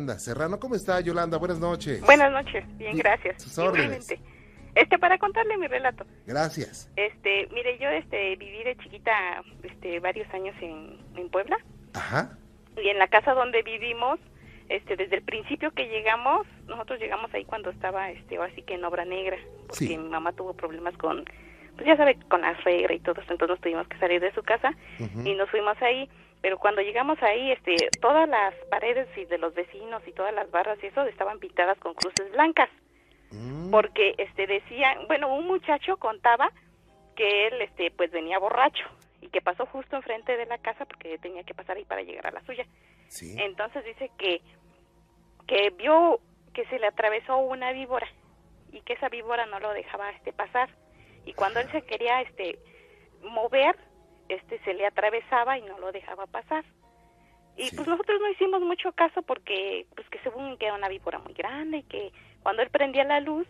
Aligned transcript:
Yolanda 0.00 0.18
Serrano. 0.18 0.58
¿Cómo 0.58 0.74
está, 0.76 1.00
Yolanda? 1.00 1.36
Buenas 1.36 1.58
noches. 1.58 2.00
Buenas 2.00 2.32
noches, 2.32 2.64
bien, 2.78 2.96
gracias. 2.96 3.42
Sus 3.42 3.58
órdenes. 3.58 4.08
Este, 4.74 4.98
para 4.98 5.18
contarle 5.18 5.58
mi 5.58 5.66
relato. 5.66 6.06
Gracias. 6.26 6.90
Este, 6.96 7.48
mire, 7.52 7.76
yo 7.78 7.88
este 7.90 8.36
viví 8.36 8.62
de 8.64 8.76
chiquita 8.76 9.12
este 9.62 10.00
varios 10.00 10.32
años 10.32 10.54
en, 10.62 10.96
en 11.16 11.28
Puebla 11.28 11.58
Ajá. 11.92 12.38
y 12.82 12.88
en 12.88 12.98
la 12.98 13.08
casa 13.08 13.34
donde 13.34 13.62
vivimos, 13.62 14.18
este 14.70 14.96
desde 14.96 15.16
el 15.16 15.22
principio 15.22 15.70
que 15.72 15.86
llegamos, 15.88 16.46
nosotros 16.66 16.98
llegamos 16.98 17.32
ahí 17.34 17.44
cuando 17.44 17.68
estaba 17.70 18.10
este 18.10 18.36
ahora 18.38 18.52
sí 18.54 18.62
que 18.62 18.74
en 18.74 18.84
obra 18.84 19.04
negra, 19.04 19.36
porque 19.66 19.86
Sí. 19.86 19.98
mi 19.98 20.08
mamá 20.08 20.32
tuvo 20.32 20.54
problemas 20.54 20.96
con 20.96 21.24
pues 21.74 21.86
ya 21.86 21.96
sabe, 21.96 22.16
con 22.28 22.40
la 22.42 22.60
suegra 22.62 22.92
y 22.94 23.00
todo 23.00 23.20
eso, 23.20 23.32
entonces 23.32 23.48
nos 23.54 23.60
tuvimos 23.60 23.88
que 23.88 23.98
salir 23.98 24.20
de 24.20 24.32
su 24.34 24.42
casa 24.42 24.72
y 25.24 25.34
nos 25.34 25.48
fuimos 25.50 25.80
ahí, 25.82 26.08
pero 26.40 26.58
cuando 26.58 26.82
llegamos 26.82 27.22
ahí, 27.22 27.52
este 27.52 27.76
todas 28.00 28.28
las 28.28 28.54
paredes 28.70 29.08
y 29.16 29.24
de 29.26 29.38
los 29.38 29.54
vecinos 29.54 30.02
y 30.06 30.12
todas 30.12 30.34
las 30.34 30.50
barras 30.50 30.78
y 30.82 30.86
eso 30.86 31.02
estaban 31.02 31.38
pintadas 31.38 31.78
con 31.78 31.94
cruces 31.94 32.30
blancas 32.32 32.70
Mm, 33.30 33.70
porque 33.70 34.14
este 34.18 34.46
decía, 34.46 34.98
bueno, 35.06 35.32
un 35.34 35.46
muchacho 35.46 35.96
contaba 35.98 36.50
que 37.14 37.46
él 37.46 37.62
este 37.62 37.90
pues 37.90 38.10
venía 38.10 38.38
borracho 38.38 38.84
y 39.20 39.28
que 39.28 39.40
pasó 39.40 39.66
justo 39.66 39.96
enfrente 39.96 40.36
de 40.36 40.46
la 40.46 40.58
casa 40.58 40.84
porque 40.84 41.18
tenía 41.18 41.44
que 41.44 41.54
pasar 41.54 41.76
ahí 41.76 41.84
para 41.84 42.02
llegar 42.02 42.26
a 42.26 42.32
la 42.32 42.44
suya. 42.44 42.66
sí. 43.08 43.36
Entonces 43.38 43.84
dice 43.84 44.10
que 44.18 44.40
que 45.46 45.70
vio 45.70 46.20
que 46.54 46.64
se 46.66 46.78
le 46.78 46.86
atravesó 46.86 47.36
una 47.38 47.72
víbora 47.72 48.08
y 48.72 48.80
que 48.82 48.94
esa 48.94 49.08
víbora 49.08 49.46
no 49.46 49.60
lo 49.60 49.72
dejaba 49.72 50.10
este 50.10 50.32
pasar 50.32 50.68
y 51.24 51.32
cuando 51.34 51.60
él 51.60 51.70
se 51.70 51.82
quería 51.82 52.22
este 52.22 52.58
mover, 53.22 53.76
este 54.34 54.58
se 54.60 54.74
le 54.74 54.86
atravesaba 54.86 55.58
y 55.58 55.62
no 55.62 55.78
lo 55.78 55.92
dejaba 55.92 56.26
pasar. 56.26 56.64
Y 57.56 57.64
Sí. 57.68 57.76
pues 57.76 57.88
nosotros 57.88 58.20
no 58.20 58.28
hicimos 58.30 58.60
mucho 58.62 58.92
caso 58.92 59.22
porque 59.22 59.86
pues 59.94 60.08
que 60.08 60.18
según 60.20 60.56
que 60.56 60.66
era 60.66 60.74
una 60.74 60.88
víbora 60.88 61.18
muy 61.18 61.34
grande 61.34 61.78
y 61.78 61.82
que 61.82 62.12
cuando 62.42 62.62
él 62.62 62.70
prendía 62.70 63.04
la 63.04 63.20
luz 63.20 63.46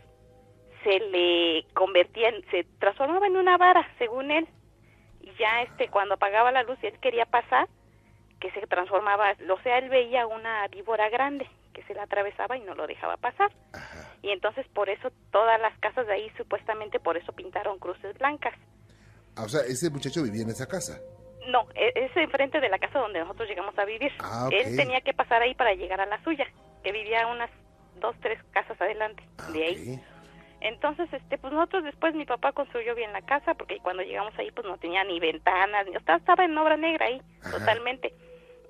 se 0.83 0.99
le 0.99 1.65
convertía 1.75 2.31
en, 2.31 2.43
se 2.51 2.65
transformaba 2.79 3.27
en 3.27 3.37
una 3.37 3.57
vara 3.59 3.87
según 3.99 4.31
él 4.31 4.49
y 5.21 5.31
ya 5.39 5.63
este 5.63 5.89
cuando 5.89 6.15
apagaba 6.15 6.51
la 6.51 6.63
luz 6.63 6.79
y 6.83 6.87
él 6.87 6.99
quería 7.01 7.27
pasar 7.27 7.69
que 8.41 8.51
se 8.53 8.67
transformaba, 8.67 9.35
o 9.51 9.61
sea, 9.61 9.77
él 9.77 9.91
veía 9.91 10.27
una 10.27 10.67
víbora 10.69 11.11
grande 11.11 11.47
que 11.75 11.83
se 11.83 11.93
le 11.93 12.01
atravesaba 12.01 12.57
y 12.57 12.63
no 12.63 12.75
lo 12.75 12.87
dejaba 12.87 13.19
pasar. 13.19 13.53
Ajá. 13.75 14.09
Y 14.23 14.31
entonces 14.31 14.67
por 14.69 14.89
eso 14.89 15.11
todas 15.31 15.61
las 15.61 15.79
casas 15.79 16.07
de 16.07 16.15
ahí 16.15 16.31
supuestamente 16.39 16.99
por 17.01 17.19
eso 17.19 17.33
pintaron 17.33 17.79
cruces 17.79 18.17
blancas. 18.19 18.55
Ah, 19.37 19.45
o 19.45 19.49
sea, 19.49 19.61
ese 19.63 19.91
muchacho 19.91 20.23
vivía 20.23 20.43
en 20.43 20.51
esa 20.51 20.67
casa. 20.67 21.01
No, 21.49 21.67
e- 21.75 21.93
es 21.95 22.17
enfrente 22.17 22.61
de 22.61 22.69
la 22.69 22.79
casa 22.79 22.99
donde 22.99 23.21
nosotros 23.21 23.49
llegamos 23.49 23.77
a 23.79 23.85
vivir. 23.85 24.13
Ah. 24.21 24.49
Él 24.53 24.77
tenía 24.77 25.01
que 25.01 25.13
pasar 25.15 25.43
ahí 25.43 25.55
para 25.55 25.75
llegar 25.75 26.01
a 26.01 26.07
la 26.07 26.23
suya, 26.23 26.47
que 26.83 26.93
vivía 26.93 27.27
unas 27.27 27.51
dos, 28.01 28.15
tres 28.21 28.39
casas 28.53 28.81
adelante 28.81 29.23
Ah, 29.39 29.51
de 29.53 29.65
ahí. 29.65 30.01
Entonces, 30.61 31.11
este, 31.13 31.39
pues 31.39 31.53
nosotros 31.55 31.85
después 31.85 32.15
mi 32.15 32.27
papá 32.27 32.53
construyó 32.53 32.95
bien 32.95 33.13
la 33.15 33.23
casa 33.23 33.55
porque 33.55 33.79
cuando 33.79 34.03
llegamos 34.03 34.35
ahí 34.39 34.51
pues 34.51 34.67
no 34.67 34.77
tenía 34.77 35.03
ni 35.05 35.19
ventanas, 35.19 35.87
ni, 35.87 35.97
estaba, 35.97 36.19
estaba 36.19 36.45
en 36.45 36.57
obra 36.59 36.77
negra 36.77 37.07
ahí, 37.07 37.23
Ajá. 37.43 37.59
totalmente. 37.59 38.13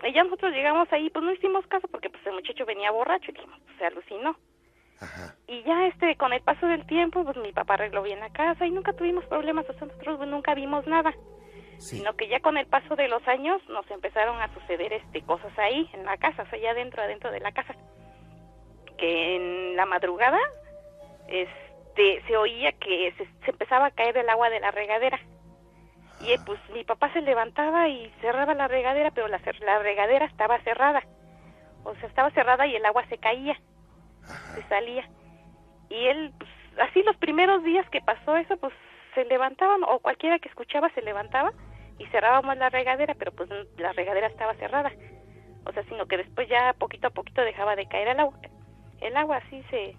Y 0.04 0.12
ya 0.12 0.22
nosotros 0.22 0.52
llegamos 0.52 0.90
ahí, 0.92 1.10
pues 1.10 1.24
no 1.24 1.32
hicimos 1.32 1.66
caso 1.66 1.88
porque 1.88 2.08
pues 2.08 2.24
el 2.26 2.34
muchacho 2.34 2.64
venía 2.64 2.90
borracho 2.92 3.30
y 3.30 3.34
dijimos, 3.34 3.58
pues 3.64 3.76
se 3.78 3.86
alucinó. 3.86 4.36
Ajá. 5.00 5.34
Y 5.46 5.62
ya 5.62 5.86
este, 5.86 6.16
con 6.16 6.32
el 6.32 6.42
paso 6.42 6.66
del 6.66 6.86
tiempo, 6.86 7.24
pues 7.24 7.36
mi 7.38 7.52
papá 7.52 7.74
arregló 7.74 8.02
bien 8.02 8.20
la 8.20 8.30
casa 8.30 8.66
y 8.66 8.70
nunca 8.70 8.92
tuvimos 8.92 9.24
problemas, 9.26 9.68
o 9.68 9.72
sea, 9.72 9.86
nosotros 9.86 10.18
pues, 10.18 10.28
nunca 10.28 10.54
vimos 10.54 10.86
nada. 10.86 11.14
Sí. 11.78 11.96
Sino 11.96 12.14
que 12.14 12.28
ya 12.28 12.40
con 12.40 12.58
el 12.58 12.66
paso 12.66 12.94
de 12.94 13.08
los 13.08 13.26
años 13.26 13.62
nos 13.68 13.90
empezaron 13.90 14.40
a 14.42 14.52
suceder 14.52 14.92
este 14.92 15.22
cosas 15.22 15.58
ahí, 15.58 15.88
en 15.94 16.04
la 16.04 16.18
casa, 16.18 16.42
o 16.42 16.46
sea, 16.46 16.58
allá 16.58 16.72
adentro, 16.72 17.02
adentro 17.02 17.30
de 17.30 17.40
la 17.40 17.52
casa. 17.52 17.74
Que 18.98 19.36
en 19.36 19.76
la 19.76 19.86
madrugada, 19.86 20.38
este, 21.28 22.22
se 22.26 22.36
oía 22.36 22.72
que 22.72 23.14
se, 23.16 23.24
se 23.24 23.50
empezaba 23.50 23.86
a 23.86 23.90
caer 23.92 24.18
el 24.18 24.28
agua 24.28 24.50
de 24.50 24.60
la 24.60 24.70
regadera. 24.70 25.18
Y 26.20 26.32
eh, 26.32 26.38
pues 26.44 26.60
mi 26.74 26.84
papá 26.84 27.10
se 27.12 27.22
levantaba 27.22 27.88
y 27.88 28.12
cerraba 28.20 28.52
la 28.54 28.68
regadera, 28.68 29.10
pero 29.10 29.28
la, 29.28 29.40
la 29.60 29.78
regadera 29.78 30.26
estaba 30.26 30.60
cerrada. 30.60 31.02
O 31.84 31.94
sea, 31.94 32.08
estaba 32.08 32.30
cerrada 32.32 32.66
y 32.66 32.76
el 32.76 32.84
agua 32.84 33.06
se 33.08 33.16
caía, 33.16 33.58
se 34.54 34.62
salía. 34.68 35.08
Y 35.88 36.06
él, 36.06 36.32
pues, 36.38 36.50
así 36.88 37.02
los 37.02 37.16
primeros 37.16 37.62
días 37.64 37.88
que 37.90 38.00
pasó 38.00 38.36
eso, 38.36 38.56
pues 38.56 38.72
se 39.14 39.24
levantaban, 39.24 39.82
o 39.84 39.98
cualquiera 39.98 40.38
que 40.38 40.48
escuchaba 40.48 40.88
se 40.94 41.02
levantaba 41.02 41.52
y 41.98 42.06
cerrábamos 42.06 42.56
la 42.56 42.68
regadera, 42.70 43.14
pero 43.14 43.32
pues 43.32 43.48
la 43.76 43.92
regadera 43.92 44.28
estaba 44.28 44.54
cerrada. 44.54 44.92
O 45.66 45.72
sea, 45.72 45.82
sino 45.84 46.06
que 46.06 46.16
después 46.16 46.48
ya 46.48 46.72
poquito 46.78 47.08
a 47.08 47.10
poquito 47.10 47.42
dejaba 47.42 47.76
de 47.76 47.86
caer 47.86 48.08
el 48.08 48.20
agua. 48.20 48.38
El 49.00 49.16
agua 49.16 49.38
así 49.38 49.62
se, 49.70 49.96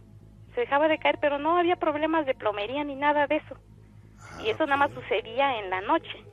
se 0.56 0.62
dejaba 0.62 0.88
de 0.88 0.98
caer, 0.98 1.18
pero 1.20 1.38
no 1.38 1.58
había 1.58 1.76
problemas 1.76 2.26
de 2.26 2.34
plomería 2.34 2.84
ni 2.84 2.96
nada 2.96 3.28
de 3.28 3.36
eso. 3.38 3.56
Y 4.44 4.50
eso 4.50 4.66
nada 4.66 4.78
más 4.78 4.92
sucedía 4.92 5.60
en 5.60 5.70
la 5.70 5.82
noche. 5.82 6.26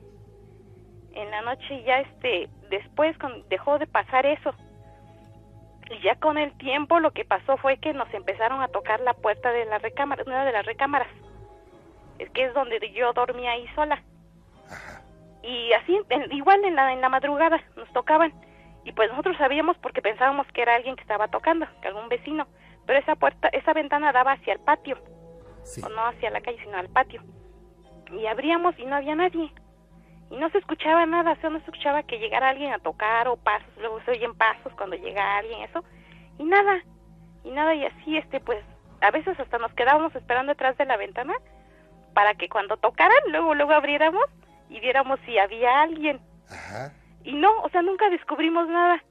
En 1.13 1.29
la 1.31 1.41
noche 1.41 1.83
ya 1.83 1.99
este, 1.99 2.49
después 2.69 3.17
con- 3.17 3.47
dejó 3.49 3.77
de 3.77 3.87
pasar 3.87 4.25
eso. 4.25 4.53
Y 5.89 5.99
ya 6.01 6.15
con 6.15 6.37
el 6.37 6.55
tiempo 6.57 6.99
lo 6.99 7.11
que 7.11 7.25
pasó 7.25 7.57
fue 7.57 7.77
que 7.77 7.93
nos 7.93 8.11
empezaron 8.13 8.61
a 8.61 8.67
tocar 8.67 8.99
la 9.01 9.13
puerta 9.13 9.51
de 9.51 9.65
la 9.65 9.79
recámara, 9.79 10.23
una 10.25 10.45
de 10.45 10.51
las 10.51 10.65
recámaras. 10.65 11.07
Es 12.19 12.29
que 12.31 12.45
es 12.45 12.53
donde 12.53 12.79
yo 12.93 13.11
dormía 13.13 13.51
ahí 13.51 13.67
sola. 13.75 14.03
Y 15.41 15.71
así, 15.73 15.97
igual 16.31 16.63
en 16.65 16.75
la, 16.75 16.93
en 16.93 17.01
la 17.01 17.09
madrugada 17.09 17.59
nos 17.75 17.91
tocaban. 17.93 18.33
Y 18.83 18.91
pues 18.91 19.09
nosotros 19.09 19.37
sabíamos 19.37 19.77
porque 19.77 20.01
pensábamos 20.01 20.45
que 20.53 20.61
era 20.61 20.75
alguien 20.75 20.95
que 20.95 21.01
estaba 21.01 21.27
tocando, 21.27 21.65
que 21.81 21.87
algún 21.87 22.09
vecino. 22.09 22.47
Pero 22.85 22.99
esa 22.99 23.15
puerta, 23.15 23.47
esa 23.49 23.73
ventana 23.73 24.11
daba 24.11 24.33
hacia 24.33 24.53
el 24.53 24.59
patio, 24.59 24.97
Sí. 25.63 25.81
o 25.83 25.89
no 25.89 26.05
hacia 26.07 26.29
la 26.29 26.41
calle, 26.41 26.59
sino 26.63 26.77
al 26.77 26.89
patio. 26.89 27.21
Y 28.11 28.25
abríamos 28.25 28.77
y 28.79 28.85
no 28.85 28.95
había 28.95 29.15
nadie. 29.15 29.51
Y 30.31 30.37
no 30.37 30.49
se 30.49 30.59
escuchaba 30.59 31.05
nada, 31.05 31.31
o 31.31 31.35
sea, 31.37 31.49
no 31.49 31.59
se 31.59 31.65
escuchaba 31.65 32.03
que 32.03 32.19
llegara 32.19 32.49
alguien 32.49 32.71
a 32.71 32.79
tocar 32.79 33.27
o 33.27 33.37
pasos, 33.37 33.69
luego 33.77 33.99
se 34.05 34.11
oyen 34.11 34.35
pasos 34.35 34.71
cuando 34.73 34.95
llega 34.95 35.37
alguien, 35.37 35.61
eso. 35.61 35.83
Y 36.37 36.43
nada, 36.43 36.83
y 37.43 37.51
nada, 37.51 37.73
y 37.73 37.85
así, 37.85 38.17
este, 38.17 38.39
pues, 38.39 38.63
a 39.01 39.11
veces 39.11 39.39
hasta 39.39 39.57
nos 39.57 39.73
quedábamos 39.73 40.15
esperando 40.15 40.51
detrás 40.51 40.77
de 40.77 40.85
la 40.85 40.97
ventana 40.97 41.33
para 42.13 42.35
que 42.35 42.49
cuando 42.49 42.77
tocaran, 42.77 43.17
luego, 43.29 43.55
luego 43.55 43.73
abriéramos 43.73 44.25
y 44.69 44.79
viéramos 44.79 45.19
si 45.25 45.37
había 45.37 45.81
alguien. 45.81 46.19
Ajá. 46.49 46.93
Y 47.23 47.33
no, 47.33 47.49
o 47.61 47.69
sea, 47.69 47.81
nunca 47.81 48.09
descubrimos 48.09 48.67
nada. 48.67 49.03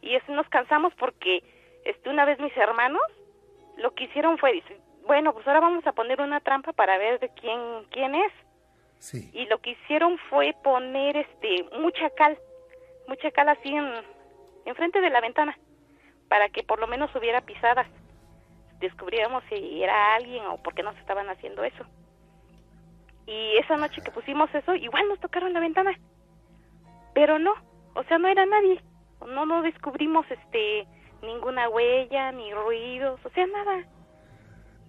Y 0.00 0.14
eso 0.16 0.32
nos 0.32 0.48
cansamos 0.48 0.92
porque 0.94 1.42
este 1.84 2.10
una 2.10 2.24
vez 2.24 2.38
mis 2.40 2.56
hermanos 2.56 3.02
lo 3.76 3.92
que 3.94 4.04
hicieron 4.04 4.38
fue, 4.38 4.62
bueno, 5.06 5.32
pues 5.32 5.46
ahora 5.46 5.60
vamos 5.60 5.86
a 5.86 5.92
poner 5.92 6.20
una 6.20 6.40
trampa 6.40 6.72
para 6.72 6.98
ver 6.98 7.20
de 7.20 7.28
quién 7.30 7.58
quién 7.90 8.14
es. 8.14 8.32
Sí. 9.02 9.28
Y 9.32 9.46
lo 9.46 9.58
que 9.58 9.70
hicieron 9.70 10.16
fue 10.30 10.54
poner 10.62 11.16
este 11.16 11.66
mucha 11.76 12.08
cal, 12.10 12.38
mucha 13.08 13.32
cal 13.32 13.48
así 13.48 13.68
en 13.68 13.84
enfrente 14.64 15.00
de 15.00 15.10
la 15.10 15.20
ventana 15.20 15.58
para 16.28 16.48
que 16.50 16.62
por 16.62 16.78
lo 16.78 16.86
menos 16.86 17.10
hubiera 17.16 17.40
pisadas. 17.40 17.88
Descubriéramos 18.78 19.42
si 19.48 19.82
era 19.82 20.14
alguien 20.14 20.46
o 20.46 20.56
por 20.62 20.72
qué 20.74 20.84
nos 20.84 20.96
estaban 20.98 21.28
haciendo 21.28 21.64
eso. 21.64 21.84
Y 23.26 23.56
esa 23.58 23.76
noche 23.76 24.02
que 24.04 24.12
pusimos 24.12 24.54
eso, 24.54 24.72
igual 24.76 25.08
nos 25.08 25.18
tocaron 25.18 25.52
la 25.52 25.58
ventana. 25.58 25.98
Pero 27.12 27.40
no, 27.40 27.54
o 27.96 28.04
sea, 28.04 28.18
no 28.18 28.28
era 28.28 28.46
nadie. 28.46 28.80
No 29.26 29.46
no 29.46 29.62
descubrimos 29.62 30.26
este 30.30 30.86
ninguna 31.22 31.68
huella, 31.70 32.30
ni 32.30 32.54
ruidos, 32.54 33.18
o 33.24 33.30
sea, 33.30 33.48
nada. 33.48 33.84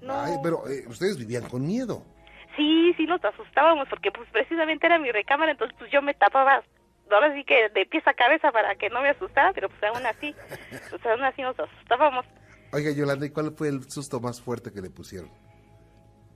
No. 0.01 0.13
Ay, 0.13 0.33
pero 0.43 0.67
eh, 0.69 0.85
ustedes 0.87 1.17
vivían 1.17 1.49
con 1.49 1.65
miedo. 1.65 2.03
Sí, 2.55 2.93
sí 2.97 3.05
nos 3.05 3.23
asustábamos 3.23 3.87
porque 3.89 4.11
pues 4.11 4.29
precisamente 4.31 4.85
era 4.85 4.99
mi 4.99 5.11
recámara, 5.11 5.51
entonces 5.51 5.75
pues 5.79 5.91
yo 5.91 6.01
me 6.01 6.13
tapaba 6.13 6.63
ahora 7.11 7.33
sí 7.33 7.43
que 7.43 7.69
de 7.69 7.85
pies 7.85 8.05
a 8.07 8.13
cabeza 8.13 8.51
para 8.51 8.75
que 8.75 8.89
no 8.89 9.01
me 9.01 9.09
asustara, 9.09 9.53
pero 9.53 9.69
pues 9.69 9.83
aún 9.83 10.05
así, 10.05 10.35
pues 10.89 11.05
aún 11.05 11.23
así 11.23 11.41
nos 11.41 11.59
asustábamos. 11.59 12.25
Oiga, 12.71 12.91
Yolanda, 12.91 13.25
¿y 13.25 13.29
cuál 13.29 13.51
fue 13.55 13.69
el 13.69 13.83
susto 13.89 14.19
más 14.19 14.41
fuerte 14.41 14.71
que 14.71 14.81
le 14.81 14.89
pusieron? 14.89 15.29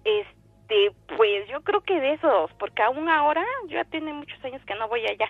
Este, 0.04 0.92
pues 1.16 1.48
yo 1.50 1.62
creo 1.64 1.82
que 1.82 2.00
de 2.00 2.14
esos, 2.14 2.52
porque 2.60 2.84
aún 2.84 3.10
ahora 3.10 3.44
yo 3.68 3.76
ya 3.76 3.86
tiene 3.86 4.14
muchos 4.14 4.44
años 4.44 4.62
que 4.66 4.76
no 4.76 4.88
voy 4.88 5.06
allá. 5.06 5.28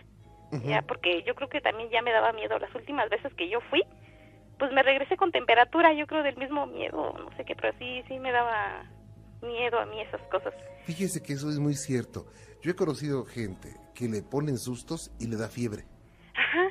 Ya 0.64 0.82
porque 0.82 1.24
yo 1.24 1.36
creo 1.36 1.50
que 1.50 1.60
también 1.60 1.90
ya 1.90 2.02
me 2.02 2.14
daba 2.14 2.32
miedo 2.32 2.58
las 2.58 2.74
últimas 2.74 3.10
veces 3.10 3.34
que 3.34 3.50
yo 3.50 3.60
fui, 3.70 3.84
pues 4.58 4.72
me 4.72 4.82
regresé 4.82 5.18
con 5.18 5.34
temperatura, 5.34 5.92
yo 5.92 6.08
creo 6.08 6.24
del 6.24 6.38
mismo 6.38 6.66
miedo, 6.68 7.14
no 7.20 7.36
sé 7.36 7.44
qué, 7.44 7.54
pero 7.54 7.78
sí 7.78 8.02
sí 8.08 8.18
me 8.18 8.32
daba 8.32 8.86
miedo 9.42 9.80
a 9.80 9.86
mí 9.86 10.00
esas 10.02 10.22
cosas. 10.30 10.54
Fíjese 10.86 11.22
que 11.22 11.34
eso 11.34 11.50
es 11.50 11.60
muy 11.60 11.74
cierto. 11.76 12.26
Yo 12.62 12.72
he 12.72 12.76
conocido 12.76 13.26
gente 13.26 13.70
que 13.94 14.08
le 14.08 14.22
ponen 14.24 14.58
sustos 14.58 15.12
y 15.20 15.28
le 15.28 15.38
da 15.38 15.48
fiebre. 15.50 15.84
Ajá. 16.36 16.70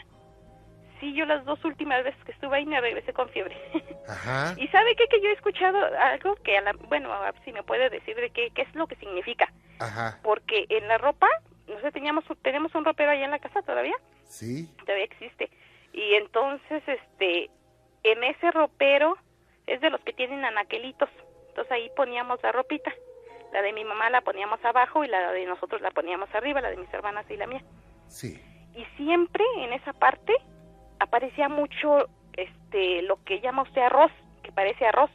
Sí, 1.01 1.15
yo 1.15 1.27
las 1.27 1.45
dos 1.45 1.63
últimas 1.65 2.03
veces 2.05 2.23
que 2.25 2.33
estuve 2.33 2.57
ahí 2.57 2.67
me 2.67 2.81
regresé 2.81 3.13
con 3.13 3.29
fiebre. 3.29 3.55
Ajá. 4.09 4.55
¿Y 4.57 4.67
sabe 4.69 4.97
qué? 4.97 5.07
Que 5.09 5.21
yo 5.21 5.29
he 5.29 5.33
escuchado 5.33 5.79
algo 6.01 6.37
que, 6.37 6.57
a 6.57 6.63
la, 6.63 6.73
bueno, 6.89 7.13
a 7.13 7.31
ver 7.33 7.35
si 7.45 7.53
me 7.53 7.63
puede 7.63 7.91
decir 7.91 8.17
de 8.17 8.31
qué, 8.31 8.51
qué 8.55 8.63
es 8.63 8.75
lo 8.75 8.87
que 8.87 8.97
significa. 8.97 9.53
Ajá. 9.79 10.19
Porque 10.23 10.65
en 10.71 10.89
la 10.89 10.97
ropa, 10.99 11.27
no 11.69 11.79
sé, 11.81 11.93
teníamos, 11.93 12.25
tenemos 12.43 12.75
un 12.75 12.85
ropero 12.85 13.11
allá 13.11 13.25
en 13.27 13.31
la 13.31 13.39
casa 13.39 13.61
todavía, 13.63 13.95
Sí. 14.25 14.69
todavía 14.79 15.05
existe. 15.05 15.51
Y 15.93 16.15
entonces, 16.15 16.83
este, 16.87 17.51
en 18.03 18.25
ese 18.25 18.51
ropero 18.51 19.17
es 19.67 19.81
de 19.81 19.91
los 19.91 20.01
que 20.03 20.13
tienen 20.13 20.45
anaquelitos. 20.45 21.11
Entonces 21.57 21.73
ahí 21.73 21.91
poníamos 21.97 22.39
la 22.43 22.53
ropita. 22.53 22.93
La 23.51 23.63
de 23.63 23.73
mi 23.73 23.83
mamá 23.83 24.11
la 24.11 24.21
poníamos 24.21 24.63
abajo 24.63 25.05
y 25.05 25.09
la 25.09 25.33
de 25.33 25.47
nosotros 25.47 25.81
la 25.81 25.91
poníamos 25.91 26.29
arriba, 26.35 26.61
la 26.61 26.69
de 26.69 26.77
mis 26.77 26.93
hermanas 26.93 27.25
y 27.31 27.37
la 27.39 27.47
mía. 27.47 27.63
Sí. 28.09 28.39
Y 28.75 28.85
siempre 28.99 29.43
en 29.57 29.73
esa 29.73 29.95
parte 29.95 30.35
aparecía 31.01 31.49
mucho 31.49 32.09
este 32.35 33.01
lo 33.03 33.25
que 33.25 33.41
llama 33.41 33.63
usted 33.63 33.81
arroz, 33.81 34.13
que 34.43 34.53
parece 34.53 34.85
arroz. 34.87 35.11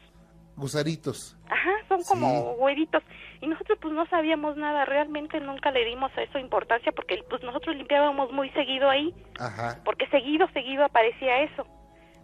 Gusaritos. 0.55 1.37
Ajá, 1.47 1.69
son 1.87 2.01
como 2.05 2.27
Sí. 2.55 2.59
huevitos. 2.59 3.03
Y 3.41 3.45
nosotros 3.47 3.77
pues 3.79 3.93
no 3.93 4.07
sabíamos 4.07 4.57
nada, 4.57 4.85
realmente 4.85 5.39
nunca 5.41 5.69
le 5.69 5.85
dimos 5.85 6.11
a 6.17 6.23
eso 6.23 6.39
importancia 6.39 6.91
porque 6.91 7.23
pues 7.29 7.43
nosotros 7.43 7.75
limpiábamos 7.75 8.31
muy 8.31 8.49
seguido 8.51 8.89
ahí, 8.89 9.13
Ajá. 9.39 9.79
porque 9.85 10.07
seguido, 10.07 10.47
seguido 10.53 10.85
aparecía 10.85 11.43
eso. 11.43 11.67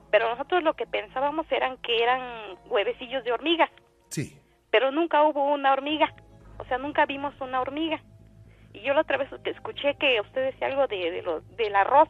Pero 0.10 0.28
nosotros 0.30 0.64
lo 0.64 0.74
que 0.74 0.88
pensábamos 0.88 1.46
eran 1.52 1.78
que 1.78 2.02
eran 2.02 2.22
huevecillos 2.68 3.24
de 3.24 3.32
hormigas, 3.34 3.70
Sí. 4.10 4.38
pero 4.72 4.92
nunca 4.92 5.24
hubo 5.28 5.54
una 5.54 5.74
hormiga, 5.74 6.14
o 6.60 6.66
sea, 6.66 6.78
nunca 6.78 7.06
vimos 7.06 7.34
una 7.42 7.62
hormiga. 7.62 8.02
Y 8.74 8.82
yo 8.86 8.94
la 8.94 9.02
otra 9.02 9.18
vez 9.18 9.30
escuché 9.46 9.96
que 10.00 10.20
usted 10.22 10.52
decía 10.52 10.68
algo 10.68 10.86
de, 10.88 11.12
de 11.12 11.22
lo, 11.24 11.42
del 11.58 11.76
arroz, 11.76 12.10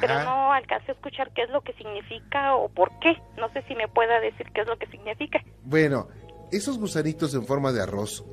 pero 0.00 0.22
no 0.24 0.52
alcancé 0.52 0.92
a 0.92 0.94
escuchar 0.94 1.30
qué 1.34 1.42
es 1.42 1.50
lo 1.50 1.60
que 1.60 1.74
significa 1.74 2.56
o 2.56 2.68
por 2.70 2.90
qué. 3.00 3.20
No 3.38 3.52
sé 3.52 3.62
si 3.68 3.74
me 3.74 3.86
pueda 3.88 4.18
decir 4.20 4.46
qué 4.54 4.62
es 4.62 4.66
lo 4.66 4.78
que 4.78 4.86
significa. 4.86 5.40
Bueno, 5.62 6.08
esos 6.50 6.78
gusanitos 6.78 7.34
en 7.34 7.44
forma 7.44 7.70
de 7.70 7.82
arroz, 7.82 8.24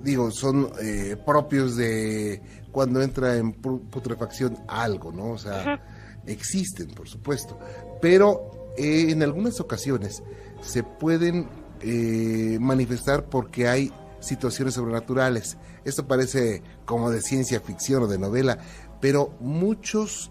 digo, 0.00 0.30
son 0.30 0.70
eh, 0.80 1.16
propios 1.26 1.76
de 1.76 2.40
cuando 2.70 3.02
entra 3.02 3.36
en 3.36 3.60
pu- 3.60 3.90
putrefacción 3.90 4.56
algo, 4.68 5.10
¿no? 5.10 5.30
O 5.32 5.38
sea, 5.38 5.80
existen, 6.26 6.94
por 6.94 7.08
supuesto. 7.08 7.58
Pero 8.00 8.70
eh, 8.78 9.06
en 9.10 9.22
algunas 9.24 9.58
ocasiones 9.60 10.22
se 10.60 10.84
pueden 10.84 11.48
eh, 11.86 12.58
manifestar 12.60 13.26
porque 13.28 13.68
hay 13.68 13.92
situaciones 14.20 14.74
sobrenaturales. 14.74 15.58
Esto 15.84 16.06
parece 16.06 16.62
como 16.86 17.10
de 17.10 17.20
ciencia 17.20 17.60
ficción 17.60 18.04
o 18.04 18.06
de 18.06 18.18
novela, 18.18 18.58
pero 19.00 19.34
muchos, 19.40 20.30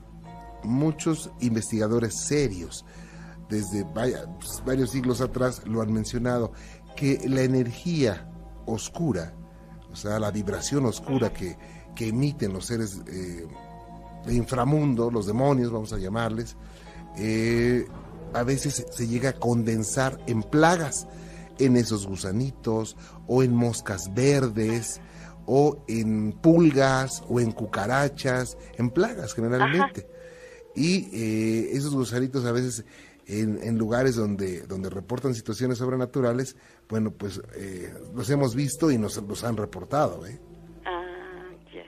muchos 0.64 1.30
investigadores 1.42 2.16
serios 2.16 2.86
desde 3.50 3.86
pues, 3.86 4.64
varios 4.66 4.92
siglos 4.92 5.22
atrás 5.22 5.62
lo 5.66 5.82
han 5.82 5.94
mencionado, 5.94 6.54
que 6.96 7.22
la 7.28 7.42
energía 7.42 8.30
oscura, 8.66 9.34
o 9.92 9.96
sea, 9.96 10.20
la 10.20 10.32
vibración 10.32 10.86
oscura 10.86 11.32
que, 11.32 11.58
que 11.96 12.08
emiten 12.08 12.54
los 12.54 12.66
seres 12.66 13.02
eh, 13.08 13.48
de 14.26 14.34
inframundo, 14.34 15.12
los 15.12 15.28
demonios, 15.28 15.72
vamos 15.72 15.94
a 15.94 15.98
llamarles, 15.98 16.56
eh, 17.18 17.86
a 18.34 18.44
veces 18.44 18.86
se 18.90 19.08
llega 19.08 19.30
a 19.30 19.34
condensar 19.34 20.18
en 20.26 20.42
plagas, 20.42 21.08
en 21.60 21.76
esos 21.78 22.08
gusanitos, 22.08 22.96
o 23.28 23.44
en 23.44 23.56
moscas 23.56 24.14
verdes, 24.14 25.02
o 25.46 25.84
en 25.88 26.34
pulgas, 26.34 27.24
o 27.30 27.40
en 27.40 27.52
cucarachas, 27.52 28.58
en 28.78 28.90
plagas 28.90 29.34
generalmente. 29.34 30.08
Y 30.76 31.10
eh, 31.14 31.70
esos 31.74 31.94
gusanitos 31.94 32.46
a 32.46 32.52
veces 32.52 32.86
en, 33.28 33.60
en 33.64 33.78
lugares 33.78 34.16
donde, 34.16 34.62
donde 34.62 34.90
reportan 34.90 35.34
situaciones 35.34 35.78
sobrenaturales, 35.78 36.58
bueno, 36.90 37.12
pues 37.12 37.42
eh, 37.56 37.94
los 38.14 38.30
hemos 38.30 38.56
visto 38.56 38.92
y 38.92 38.98
nos 38.98 39.18
los 39.18 39.44
han 39.44 39.58
reportado. 39.58 40.26
¿eh? 40.26 40.40
Ah, 40.86 41.50
ya. 41.74 41.86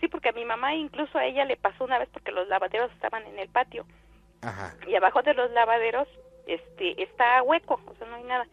Sí, 0.00 0.08
porque 0.08 0.30
a 0.30 0.32
mi 0.32 0.44
mamá 0.44 0.74
incluso 0.74 1.18
a 1.18 1.26
ella 1.26 1.44
le 1.44 1.56
pasó 1.56 1.84
una 1.84 1.98
vez 1.98 2.08
porque 2.12 2.32
los 2.32 2.48
lavaderos 2.48 2.90
estaban 2.92 3.24
en 3.26 3.38
el 3.38 3.48
patio 3.48 3.84
Ajá. 4.42 4.74
y 4.88 4.94
abajo 4.94 5.22
de 5.22 5.34
los 5.34 5.50
lavaderos 5.50 6.08
este 6.46 7.02
está 7.02 7.42
hueco, 7.42 7.80
o 7.86 7.94
sea, 7.96 8.08
no 8.08 8.16
hay 8.16 8.24
nada. 8.24 8.46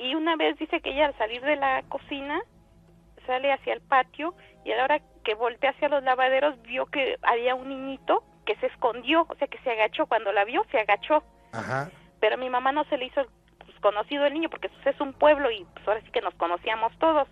Y 0.00 0.14
una 0.14 0.34
vez 0.36 0.56
dice 0.58 0.80
que 0.80 0.92
ella 0.92 1.06
al 1.06 1.18
salir 1.18 1.42
de 1.42 1.56
la 1.56 1.82
cocina 1.82 2.40
sale 3.26 3.52
hacia 3.52 3.74
el 3.74 3.82
patio 3.82 4.34
y 4.64 4.72
a 4.72 4.76
la 4.76 4.84
hora 4.84 5.00
que 5.24 5.34
voltea 5.34 5.70
hacia 5.70 5.90
los 5.90 6.02
lavaderos 6.02 6.60
vio 6.62 6.86
que 6.86 7.16
había 7.22 7.54
un 7.54 7.68
niñito 7.68 8.24
que 8.46 8.56
se 8.56 8.66
escondió, 8.66 9.26
o 9.28 9.34
sea, 9.36 9.46
que 9.46 9.58
se 9.58 9.70
agachó 9.70 10.06
cuando 10.06 10.32
la 10.32 10.44
vio, 10.44 10.64
se 10.70 10.78
agachó. 10.78 11.22
Ajá. 11.52 11.90
pero 12.20 12.36
a 12.36 12.38
mi 12.38 12.48
mamá 12.48 12.70
no 12.70 12.84
se 12.84 12.96
le 12.96 13.06
hizo 13.06 13.22
pues, 13.58 13.78
conocido 13.80 14.24
el 14.24 14.34
niño 14.34 14.48
porque 14.48 14.68
pues, 14.68 14.86
es 14.94 15.00
un 15.00 15.12
pueblo 15.12 15.50
y 15.50 15.66
pues 15.74 15.86
ahora 15.88 16.00
sí 16.00 16.10
que 16.12 16.20
nos 16.20 16.34
conocíamos 16.34 16.96
todos. 16.98 17.28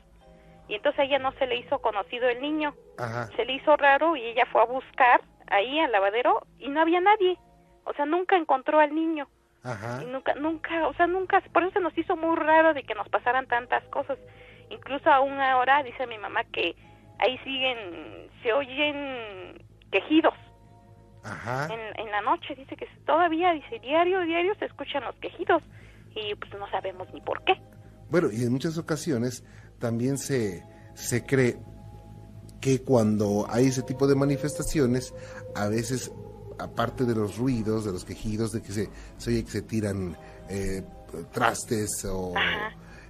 Y 0.68 0.74
entonces 0.74 1.00
a 1.00 1.04
ella 1.04 1.18
no 1.18 1.32
se 1.32 1.46
le 1.46 1.56
hizo 1.56 1.78
conocido 1.78 2.28
el 2.28 2.42
niño, 2.42 2.74
Ajá. 2.98 3.28
se 3.36 3.44
le 3.46 3.54
hizo 3.54 3.76
raro 3.76 4.16
y 4.16 4.24
ella 4.24 4.44
fue 4.52 4.60
a 4.60 4.66
buscar 4.66 5.22
ahí 5.50 5.78
al 5.80 5.92
lavadero 5.92 6.42
y 6.58 6.68
no 6.68 6.80
había 6.82 7.00
nadie. 7.00 7.38
O 7.84 7.94
sea, 7.94 8.04
nunca 8.04 8.36
encontró 8.36 8.78
al 8.80 8.94
niño. 8.94 9.28
Ajá. 9.62 10.02
Y 10.02 10.06
nunca, 10.06 10.34
nunca, 10.34 10.88
o 10.88 10.94
sea, 10.94 11.06
nunca, 11.06 11.42
por 11.52 11.62
eso 11.62 11.72
se 11.72 11.80
nos 11.80 11.96
hizo 11.96 12.16
muy 12.16 12.36
raro 12.36 12.74
de 12.74 12.82
que 12.82 12.94
nos 12.94 13.08
pasaran 13.08 13.46
tantas 13.46 13.84
cosas. 13.84 14.18
Incluso 14.70 15.10
aún 15.10 15.32
ahora 15.40 15.82
dice 15.82 16.06
mi 16.06 16.18
mamá 16.18 16.44
que 16.44 16.76
ahí 17.18 17.38
siguen, 17.38 18.30
se 18.42 18.52
oyen 18.52 19.66
quejidos 19.90 20.34
Ajá. 21.24 21.68
en, 21.72 22.06
en 22.06 22.10
la 22.10 22.20
noche, 22.20 22.54
dice 22.54 22.76
que 22.76 22.86
todavía, 23.06 23.52
dice, 23.52 23.78
diario, 23.80 24.20
diario 24.20 24.54
se 24.58 24.66
escuchan 24.66 25.04
los 25.04 25.16
quejidos 25.16 25.62
y 26.14 26.34
pues 26.34 26.52
no 26.58 26.68
sabemos 26.70 27.12
ni 27.12 27.20
por 27.20 27.42
qué. 27.44 27.54
Bueno, 28.10 28.28
y 28.32 28.42
en 28.42 28.52
muchas 28.52 28.78
ocasiones 28.78 29.44
también 29.78 30.18
se, 30.18 30.62
se 30.94 31.24
cree 31.24 31.56
que 32.60 32.82
cuando 32.82 33.46
hay 33.48 33.66
ese 33.66 33.82
tipo 33.82 34.06
de 34.06 34.16
manifestaciones, 34.16 35.14
a 35.54 35.68
veces, 35.68 36.12
aparte 36.58 37.04
de 37.04 37.14
los 37.14 37.36
ruidos, 37.36 37.84
de 37.84 37.92
los 37.92 38.04
quejidos, 38.04 38.52
de 38.52 38.62
que 38.62 38.72
se, 38.72 38.90
se 39.16 39.30
oye 39.30 39.44
que 39.44 39.50
se 39.50 39.62
tiran 39.62 40.16
eh, 40.48 40.82
trastes 41.32 42.04
o 42.04 42.34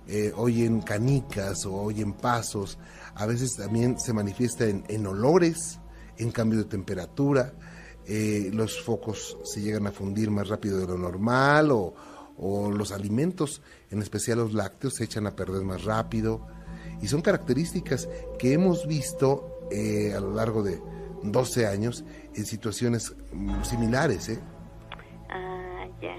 eh, 0.06 0.33
oyen 0.37 0.81
canicas 0.81 1.67
o 1.67 1.75
oyen 1.75 2.12
pasos, 2.12 2.79
a 3.15 3.27
veces 3.27 3.56
también 3.56 3.99
se 3.99 4.12
manifiesta 4.12 4.65
en, 4.67 4.85
en 4.89 5.06
olores, 5.06 5.79
en 6.17 6.31
cambio 6.31 6.59
de 6.59 6.65
temperatura, 6.65 7.53
eh, 8.06 8.50
los 8.55 8.83
focos 8.83 9.37
se 9.45 9.61
llegan 9.61 9.87
a 9.87 9.93
fundir 9.93 10.31
más 10.31 10.49
rápido 10.49 10.79
de 10.79 10.87
lo 10.87 10.97
normal 10.97 11.71
o, 11.73 11.95
o 12.39 12.71
los 12.71 12.93
alimentos, 12.93 13.61
en 13.91 14.00
especial 14.00 14.39
los 14.39 14.55
lácteos, 14.55 14.95
se 14.95 15.05
echan 15.05 15.26
a 15.26 15.37
perder 15.37 15.62
más 15.62 15.85
rápido. 15.85 16.47
Y 17.02 17.09
son 17.09 17.21
características 17.21 18.09
que 18.38 18.55
hemos 18.55 18.87
visto 18.87 19.69
eh, 19.71 20.14
a 20.17 20.21
lo 20.21 20.33
largo 20.33 20.62
de 20.62 20.81
12 21.23 21.67
años 21.67 22.05
en 22.35 22.45
situaciones 22.45 23.15
mm, 23.33 23.63
similares. 23.63 24.29
¿eh? 24.29 24.41
Ah, 25.31 25.87
ya. 26.01 26.15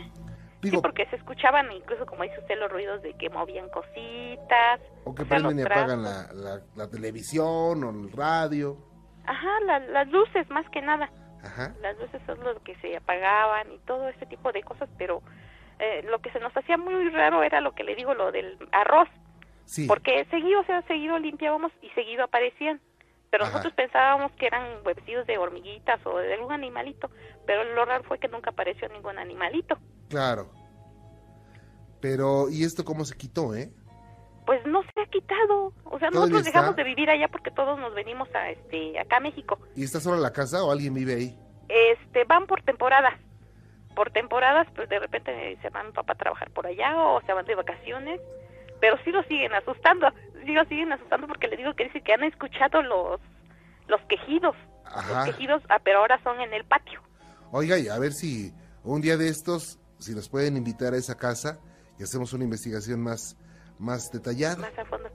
Digo, 0.61 0.77
sí, 0.77 0.81
porque 0.81 1.05
se 1.07 1.15
escuchaban 1.15 1.71
incluso, 1.71 2.05
como 2.05 2.23
dice 2.23 2.37
usted, 2.39 2.57
los 2.59 2.69
ruidos 2.71 3.01
de 3.01 3.13
que 3.13 3.29
movían 3.29 3.69
cositas. 3.69 4.81
o 5.05 5.15
que 5.15 5.23
o 5.23 5.25
sea, 5.25 5.39
y 5.39 5.61
apagan 5.61 6.03
la- 6.03 6.61
la 6.75 6.89
televisión 6.89 7.83
o 7.83 7.89
el 7.89 8.11
radio. 8.11 8.77
Ajá, 9.25 9.59
la- 9.65 9.79
las 9.79 10.07
luces 10.09 10.49
más 10.49 10.69
que 10.71 10.81
nada. 10.81 11.09
Ajá. 11.43 11.73
Las 11.81 11.97
luces 11.97 12.21
son 12.25 12.43
lo 12.43 12.61
que 12.63 12.75
se 12.81 12.97
apagaban 12.97 13.71
y 13.71 13.77
todo 13.79 14.09
ese 14.09 14.25
tipo 14.25 14.51
de 14.51 14.61
cosas, 14.63 14.89
pero 14.97 15.21
eh, 15.79 16.03
lo 16.03 16.19
que 16.19 16.29
se 16.31 16.39
nos 16.41 16.51
hacía 16.57 16.77
muy 16.77 17.09
raro 17.09 17.41
era 17.41 17.61
lo 17.61 17.71
que 17.73 17.85
le 17.85 17.95
digo, 17.95 18.13
lo 18.13 18.33
del 18.33 18.57
arroz. 18.73 19.07
Sí. 19.63 19.87
Porque 19.87 20.25
seguido, 20.29 20.59
o 20.59 20.63
sea, 20.65 20.81
seguido 20.83 21.17
limpiábamos 21.19 21.71
y 21.81 21.89
seguido 21.91 22.25
aparecían. 22.25 22.81
Pero 23.31 23.43
Ajá. 23.43 23.51
nosotros 23.51 23.73
pensábamos 23.73 24.31
que 24.33 24.47
eran 24.47 24.85
huevecillos 24.85 25.27
de 25.27 25.37
hormiguitas 25.37 25.99
o 26.05 26.17
de 26.17 26.33
algún 26.33 26.51
animalito. 26.51 27.09
Pero 27.45 27.63
lo 27.63 27.85
raro 27.85 28.03
fue 28.03 28.19
que 28.19 28.27
nunca 28.27 28.49
apareció 28.51 28.89
ningún 28.89 29.17
animalito. 29.19 29.77
Claro. 30.09 30.51
Pero, 32.01 32.49
¿y 32.49 32.63
esto 32.63 32.85
cómo 32.85 33.05
se 33.05 33.17
quitó, 33.17 33.53
eh? 33.55 33.71
Pues 34.45 34.65
no 34.65 34.81
se 34.83 35.01
ha 35.01 35.05
quitado. 35.05 35.73
O 35.83 35.99
sea, 35.99 36.09
nosotros 36.09 36.39
está. 36.39 36.51
dejamos 36.51 36.75
de 36.75 36.83
vivir 36.83 37.09
allá 37.09 37.27
porque 37.27 37.51
todos 37.51 37.77
nos 37.79 37.93
venimos 37.93 38.33
a 38.33 38.49
este 38.49 38.97
acá 38.99 39.17
a 39.17 39.19
México. 39.19 39.59
¿Y 39.75 39.83
está 39.83 39.99
sola 39.99 40.17
la 40.17 40.33
casa 40.33 40.63
o 40.63 40.71
alguien 40.71 40.93
vive 40.93 41.13
ahí? 41.13 41.37
Este, 41.67 42.23
van 42.23 42.47
por 42.47 42.61
temporadas. 42.63 43.13
Por 43.95 44.11
temporadas, 44.11 44.67
pues 44.75 44.89
de 44.89 44.97
repente 44.97 45.57
se 45.61 45.69
van 45.69 45.91
papá 45.93 46.13
a 46.13 46.17
trabajar 46.17 46.49
por 46.51 46.65
allá 46.65 46.97
o 46.97 47.21
se 47.21 47.33
van 47.33 47.45
de 47.45 47.55
vacaciones. 47.55 48.21
Pero 48.79 48.97
sí 49.03 49.11
lo 49.11 49.21
siguen 49.23 49.53
asustando. 49.53 50.07
Lo 50.45 50.65
siguen 50.65 50.91
asustando 50.93 51.27
porque 51.27 51.47
le 51.47 51.57
digo 51.57 51.73
que 51.75 51.85
dice 51.85 52.01
que 52.01 52.13
han 52.13 52.23
escuchado 52.23 52.81
los 52.81 53.19
los 53.87 54.01
quejidos. 54.01 54.55
Ajá. 54.85 55.25
Los 55.25 55.35
quejidos, 55.35 55.63
ah, 55.69 55.79
pero 55.83 55.99
ahora 55.99 56.19
son 56.23 56.39
en 56.41 56.53
el 56.53 56.63
patio. 56.65 57.01
Oiga, 57.51 57.77
y 57.79 57.87
a 57.87 57.97
ver 57.97 58.11
si 58.13 58.51
un 58.83 59.01
día 59.01 59.17
de 59.17 59.27
estos, 59.29 59.79
si 59.97 60.13
nos 60.13 60.29
pueden 60.29 60.57
invitar 60.57 60.93
a 60.93 60.97
esa 60.97 61.15
casa 61.15 61.59
y 61.99 62.03
hacemos 62.03 62.33
una 62.33 62.43
investigación 62.43 63.01
más, 63.01 63.35
más 63.79 64.11
detallada. 64.11 64.57
Más 64.57 64.77
a 64.77 64.85
fondo. 64.85 65.09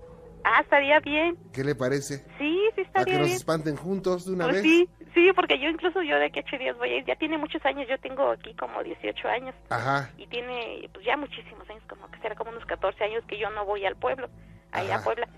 Ah, 0.44 0.60
estaría 0.60 1.00
bien. 1.00 1.38
¿Qué 1.52 1.64
le 1.64 1.74
parece? 1.74 2.18
Sí, 2.38 2.60
sí 2.76 2.82
Para 2.92 3.04
que 3.06 3.12
estaría 3.12 3.18
nos 3.18 3.26
bien. 3.28 3.36
espanten 3.36 3.76
juntos 3.76 4.26
de 4.26 4.32
una 4.32 4.44
Pues 4.44 4.56
vez. 4.56 4.62
sí, 4.64 4.88
sí, 5.14 5.30
porque 5.34 5.58
yo 5.58 5.70
incluso 5.70 6.02
yo 6.02 6.16
de 6.16 6.26
aquí 6.26 6.40
a 6.40 6.42
ocho 6.46 6.58
días 6.58 6.76
voy 6.76 6.90
a 6.90 6.96
ir. 6.98 7.04
Ya 7.06 7.16
tiene 7.16 7.38
muchos 7.38 7.64
años, 7.64 7.88
yo 7.88 7.98
tengo 8.00 8.30
aquí 8.30 8.54
como 8.54 8.82
18 8.82 9.28
años. 9.28 9.54
Ajá. 9.70 10.10
y 10.18 10.26
tiene 10.26 10.88
pues 10.92 11.06
ya 11.06 11.16
muchísimos 11.16 11.68
años, 11.70 11.82
como 11.88 12.10
que 12.10 12.18
será 12.18 12.34
como 12.34 12.50
unos 12.50 12.66
14 12.66 13.02
años 13.04 13.24
que 13.26 13.38
yo 13.38 13.48
no 13.50 13.64
voy 13.64 13.86
al 13.86 13.96
pueblo, 13.96 14.28
allá 14.74 14.96
Ajá. 14.96 15.00
a 15.00 15.04
Puebla. 15.04 15.28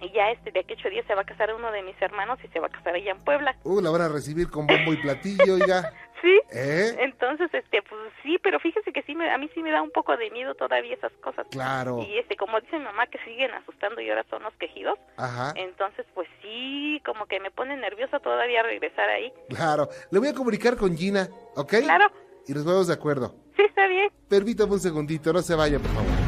Y 0.00 0.12
ya 0.12 0.30
este 0.30 0.50
de 0.52 0.60
aquí 0.60 0.74
ocho 0.74 0.90
días 0.90 1.06
se 1.06 1.14
va 1.14 1.22
a 1.22 1.24
casar 1.24 1.54
uno 1.54 1.72
de 1.72 1.82
mis 1.82 2.00
hermanos 2.02 2.38
y 2.44 2.48
se 2.48 2.60
va 2.60 2.66
a 2.66 2.70
casar 2.70 2.94
allá 2.94 3.12
en 3.12 3.24
Puebla. 3.24 3.56
Uh, 3.64 3.80
la 3.80 3.90
van 3.90 4.02
a 4.02 4.08
recibir 4.08 4.50
con 4.50 4.66
bombo 4.66 4.92
y 4.92 4.96
platillo, 4.98 5.54
oiga. 5.54 5.92
Sí. 6.22 6.40
¿Eh? 6.50 6.96
Entonces, 7.00 7.52
este, 7.52 7.82
pues 7.82 8.00
sí, 8.22 8.38
pero 8.42 8.58
fíjese 8.58 8.90
que 8.90 9.02
sí, 9.02 9.14
me, 9.14 9.30
a 9.30 9.36
mí 9.36 9.50
sí 9.54 9.62
me 9.62 9.70
da 9.70 9.82
un 9.82 9.90
poco 9.90 10.16
de 10.16 10.30
miedo 10.30 10.54
todavía 10.54 10.94
esas 10.94 11.12
cosas. 11.22 11.46
Claro. 11.50 12.00
Y 12.00 12.18
este, 12.18 12.36
como 12.36 12.58
dice 12.58 12.78
mi 12.78 12.84
mamá, 12.84 13.06
que 13.06 13.18
siguen 13.18 13.52
asustando 13.52 14.00
y 14.00 14.08
ahora 14.08 14.24
son 14.30 14.42
los 14.42 14.54
quejidos. 14.54 14.98
Ajá. 15.18 15.52
Entonces, 15.56 16.06
pues 16.14 16.26
sí, 16.42 17.00
como 17.04 17.26
que 17.26 17.38
me 17.38 17.50
pone 17.50 17.76
nerviosa 17.76 18.18
todavía 18.18 18.62
regresar 18.62 19.08
ahí. 19.10 19.30
Claro. 19.50 19.88
Le 20.10 20.18
voy 20.18 20.28
a 20.28 20.34
comunicar 20.34 20.76
con 20.76 20.96
Gina, 20.96 21.28
¿ok? 21.54 21.74
Claro. 21.82 22.06
Y 22.48 22.54
nos 22.54 22.64
vemos 22.64 22.88
de 22.88 22.94
acuerdo. 22.94 23.34
Sí, 23.54 23.62
está 23.62 23.86
bien. 23.86 24.10
Permítame 24.28 24.72
un 24.72 24.80
segundito, 24.80 25.32
no 25.32 25.42
se 25.42 25.54
vaya, 25.54 25.78
por 25.78 25.90
favor. 25.90 26.25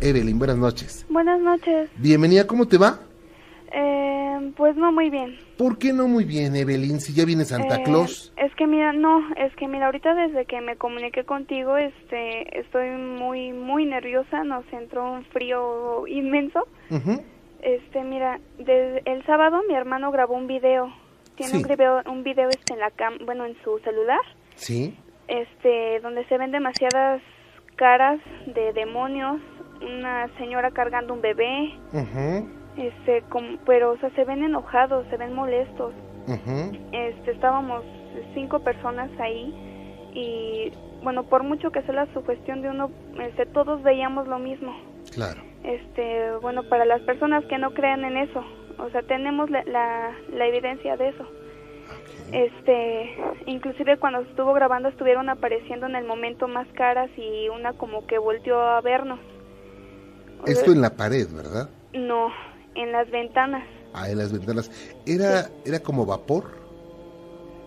Evelyn, 0.00 0.38
buenas 0.38 0.56
noches. 0.58 1.06
Buenas 1.08 1.40
noches. 1.40 1.90
Bienvenida, 1.96 2.46
¿cómo 2.46 2.66
te 2.68 2.78
va? 2.78 3.00
Eh, 3.72 4.52
pues 4.56 4.76
no 4.76 4.92
muy 4.92 5.10
bien. 5.10 5.38
¿Por 5.56 5.78
qué 5.78 5.92
no 5.92 6.06
muy 6.06 6.24
bien, 6.24 6.54
Evelyn? 6.54 7.00
Si 7.00 7.14
ya 7.14 7.24
viene 7.24 7.44
Santa 7.44 7.76
Eh, 7.76 7.82
Claus. 7.84 8.32
Es 8.36 8.54
que 8.54 8.66
mira, 8.66 8.92
no, 8.92 9.22
es 9.36 9.54
que 9.56 9.66
mira, 9.68 9.86
ahorita 9.86 10.14
desde 10.14 10.44
que 10.44 10.60
me 10.60 10.76
comuniqué 10.76 11.24
contigo, 11.24 11.76
este, 11.76 12.60
estoy 12.60 12.90
muy, 12.90 13.52
muy 13.52 13.86
nerviosa, 13.86 14.44
nos 14.44 14.64
entró 14.72 15.12
un 15.12 15.24
frío 15.26 16.06
inmenso. 16.06 16.66
Ujú. 16.90 17.22
Este, 17.62 18.02
mira, 18.04 18.38
desde 18.58 19.02
el 19.06 19.24
sábado 19.24 19.62
mi 19.66 19.74
hermano 19.74 20.10
grabó 20.12 20.34
un 20.34 20.46
video, 20.46 20.92
tiene 21.36 21.52
Sí. 21.52 21.56
un 21.58 21.62
video, 21.68 22.02
un 22.06 22.22
video 22.22 22.48
este 22.50 22.74
en 22.74 22.80
la 22.80 22.90
cam, 22.90 23.14
bueno, 23.24 23.44
en 23.46 23.56
su 23.64 23.78
celular, 23.80 24.20
Sí. 24.56 24.94
este, 25.26 26.00
donde 26.00 26.24
se 26.26 26.36
ven 26.38 26.52
demasiadas 26.52 27.22
caras 27.76 28.20
de 28.46 28.72
demonios, 28.72 29.40
una 29.80 30.28
señora 30.38 30.70
cargando 30.70 31.14
un 31.14 31.20
bebé, 31.20 31.74
este, 32.76 33.22
como, 33.28 33.58
pero, 33.64 33.92
o 33.92 33.98
sea, 33.98 34.10
se 34.10 34.24
ven 34.24 34.42
enojados, 34.42 35.06
se 35.10 35.16
ven 35.16 35.34
molestos. 35.34 35.92
Este, 36.92 37.30
estábamos 37.30 37.84
cinco 38.34 38.60
personas 38.60 39.10
ahí 39.20 39.54
y 40.12 40.72
bueno 41.02 41.24
por 41.24 41.42
mucho 41.42 41.70
que 41.70 41.82
sea 41.82 41.94
la 41.94 42.12
sugestión 42.12 42.62
de 42.62 42.70
uno 42.70 42.90
este, 43.20 43.46
todos 43.46 43.82
veíamos 43.82 44.26
lo 44.26 44.38
mismo. 44.38 44.74
Claro. 45.12 45.40
este 45.62 46.32
bueno 46.42 46.64
para 46.64 46.84
las 46.84 47.00
personas 47.02 47.44
que 47.44 47.58
no 47.58 47.72
crean 47.74 48.04
en 48.04 48.16
eso 48.16 48.44
o 48.78 48.90
sea 48.90 49.02
tenemos 49.02 49.50
la, 49.50 49.62
la, 49.64 50.12
la 50.32 50.46
evidencia 50.46 50.96
de 50.96 51.08
eso. 51.08 51.26
Este 52.32 53.16
inclusive 53.46 53.98
cuando 53.98 54.20
estuvo 54.20 54.52
grabando 54.52 54.88
estuvieron 54.88 55.28
apareciendo 55.28 55.86
en 55.86 55.94
el 55.94 56.04
momento 56.04 56.48
más 56.48 56.66
caras 56.72 57.10
y 57.16 57.48
una 57.50 57.74
como 57.74 58.06
que 58.06 58.18
volteó 58.18 58.60
a 58.60 58.80
vernos 58.80 59.20
Esto 60.46 60.72
en 60.72 60.80
la 60.80 60.90
pared, 60.96 61.26
¿verdad? 61.32 61.68
no 61.92 62.28
en 62.74 62.92
las 62.92 63.10
ventanas 63.10 63.64
Ah, 63.94 64.10
en 64.10 64.18
las 64.18 64.30
ventanas. 64.32 64.70
¿Era, 65.06 65.48
¿Era 65.64 65.80
como 65.80 66.04
vapor? 66.04 66.44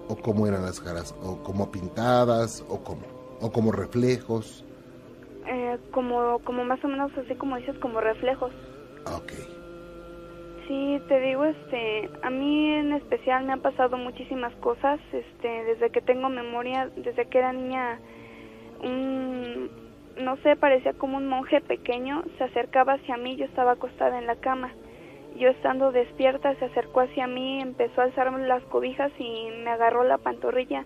¿O 0.07 0.15
cómo 0.15 0.45
eran 0.47 0.61
las 0.63 0.79
caras? 0.79 1.15
¿O 1.23 1.37
como 1.43 1.71
pintadas? 1.71 2.63
¿O 2.69 2.83
como, 2.83 3.01
o 3.41 3.51
como 3.51 3.71
reflejos? 3.71 4.63
eh, 5.47 5.77
como 5.91 6.39
como 6.43 6.63
más 6.65 6.83
o 6.83 6.87
menos 6.87 7.11
así 7.17 7.33
como 7.35 7.55
dices 7.57 7.75
como 7.79 7.99
reflejos 8.01 8.51
Ah, 9.05 9.15
Ok. 9.17 9.31
Sí, 10.67 11.01
te 11.07 11.19
digo, 11.21 11.45
este, 11.45 12.11
a 12.21 12.29
mí 12.29 12.73
en 12.75 12.93
especial 12.93 13.43
me 13.45 13.53
han 13.53 13.61
pasado 13.61 13.97
muchísimas 13.97 14.53
cosas, 14.57 14.99
este, 15.11 15.47
desde 15.63 15.89
que 15.89 15.99
tengo 16.01 16.29
memoria, 16.29 16.91
desde 16.95 17.25
que 17.25 17.39
era 17.39 17.51
niña, 17.51 17.99
un, 18.83 19.71
no 20.19 20.37
sé, 20.37 20.55
parecía 20.55 20.93
como 20.93 21.17
un 21.17 21.27
monje 21.27 21.61
pequeño, 21.61 22.23
se 22.37 22.43
acercaba 22.43 22.93
hacia 22.93 23.17
mí, 23.17 23.35
yo 23.35 23.45
estaba 23.45 23.71
acostada 23.73 24.17
en 24.19 24.27
la 24.27 24.35
cama, 24.35 24.71
yo 25.37 25.49
estando 25.49 25.91
despierta 25.91 26.55
se 26.55 26.65
acercó 26.65 27.01
hacia 27.01 27.27
mí, 27.27 27.61
empezó 27.61 28.01
a 28.01 28.05
alzarme 28.05 28.45
las 28.47 28.63
cobijas 28.63 29.11
y 29.17 29.49
me 29.63 29.69
agarró 29.69 30.03
la 30.03 30.17
pantorrilla, 30.17 30.85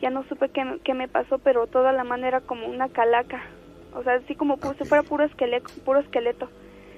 ya 0.00 0.10
no 0.10 0.24
supe 0.24 0.50
qué, 0.50 0.78
qué 0.84 0.94
me 0.94 1.08
pasó, 1.08 1.38
pero 1.38 1.66
toda 1.66 1.92
la 1.92 2.04
mano 2.04 2.26
era 2.26 2.40
como 2.40 2.66
una 2.66 2.88
calaca, 2.88 3.42
o 3.94 4.02
sea, 4.02 4.14
así 4.14 4.34
como 4.34 4.58
pu- 4.58 4.76
si 4.78 4.84
fuera 4.84 5.02
puro 5.02 5.24
esqueleto, 5.24 5.70
puro 5.84 6.00
esqueleto. 6.00 6.48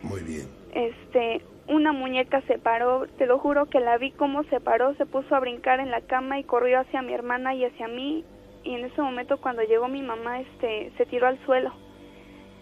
Muy 0.02 0.23
bien. 0.23 0.49
este 0.75 1.42
una 1.66 1.92
muñeca 1.92 2.40
se 2.47 2.56
paró, 2.58 3.06
te 3.18 3.26
lo 3.26 3.38
juro 3.38 3.66
que 3.66 3.78
la 3.80 3.99
vi 3.99 4.11
cómo 4.12 4.42
se 4.44 4.58
paró, 4.58 4.94
se 4.94 5.04
puso 5.04 5.35
a 5.35 5.40
brincar 5.40 5.80
en 5.80 5.90
la 5.90 6.00
cama 6.00 6.38
y 6.38 6.44
corrió 6.44 6.80
hacia 6.80 7.02
mi 7.02 7.12
hermana 7.12 7.54
y 7.54 7.64
hacia 7.66 7.88
mí 7.88 8.25
y 8.68 8.75
en 8.75 8.84
ese 8.84 9.00
momento 9.00 9.38
cuando 9.38 9.62
llegó 9.62 9.88
mi 9.88 10.02
mamá 10.02 10.40
este 10.40 10.92
se 10.98 11.06
tiró 11.06 11.26
al 11.26 11.38
suelo. 11.46 11.72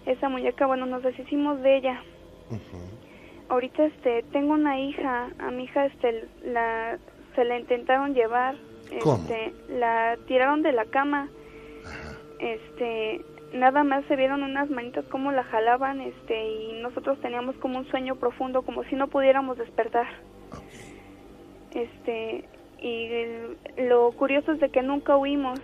Esa 0.07 0.29
muñeca, 0.29 0.67
bueno, 0.67 0.87
nos 0.87 1.03
deshicimos 1.03 1.61
de 1.63 1.77
ella. 1.79 2.01
Ahorita 3.49 3.85
este 3.85 4.23
tengo 4.33 4.53
una 4.55 4.79
hija, 4.81 5.31
a 5.39 5.51
mi 5.51 5.65
hija 5.65 5.87
este 5.87 6.29
la 6.45 6.99
se 7.35 7.45
la 7.45 7.59
intentaron 7.59 8.15
llevar, 8.15 8.55
¿Cómo? 9.03 9.17
este 9.17 9.53
la 9.69 10.17
tiraron 10.29 10.63
de 10.63 10.73
la 10.73 10.85
cama. 10.85 11.29
Ajá. 11.85 12.17
Este 12.39 13.25
nada 13.53 13.83
más 13.85 14.05
se 14.07 14.17
vieron 14.17 14.43
unas 14.43 14.69
manitas 14.71 15.05
como 15.07 15.33
la 15.33 15.45
jalaban 15.45 16.01
este 16.01 16.49
y 16.49 16.81
nosotros 16.83 17.21
teníamos 17.21 17.57
como 17.57 17.79
un 17.79 17.87
sueño 17.89 18.17
profundo 18.17 18.63
como 18.63 18.83
si 18.85 18.95
no 18.97 19.09
pudiéramos 19.09 19.57
despertar 19.59 20.07
este 21.73 22.45
y 22.81 23.05
el- 23.07 23.57
lo 23.89 24.11
curioso 24.13 24.53
es 24.53 24.61
de 24.61 24.69
que 24.71 24.83
nunca 24.83 25.17
huimos 25.17 25.59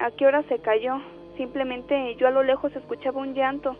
a 0.00 0.10
qué 0.12 0.26
hora 0.26 0.42
se 0.48 0.58
cayó 0.60 1.00
simplemente 1.36 2.14
yo 2.16 2.26
a 2.28 2.30
lo 2.30 2.42
lejos 2.42 2.74
escuchaba 2.74 3.20
un 3.20 3.34
llanto 3.34 3.76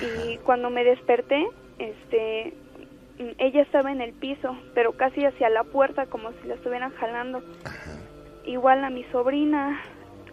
y 0.00 0.38
cuando 0.38 0.70
me 0.70 0.84
desperté 0.84 1.46
este 1.78 2.54
ella 3.38 3.62
estaba 3.62 3.92
en 3.92 4.00
el 4.00 4.12
piso 4.14 4.56
pero 4.74 4.92
casi 4.92 5.24
hacia 5.24 5.48
la 5.50 5.64
puerta 5.64 6.06
como 6.06 6.30
si 6.40 6.48
la 6.48 6.54
estuvieran 6.54 6.92
jalando 6.94 7.38
Ajá. 7.64 7.98
igual 8.44 8.84
a 8.84 8.90
mi 8.90 9.04
sobrina 9.12 9.80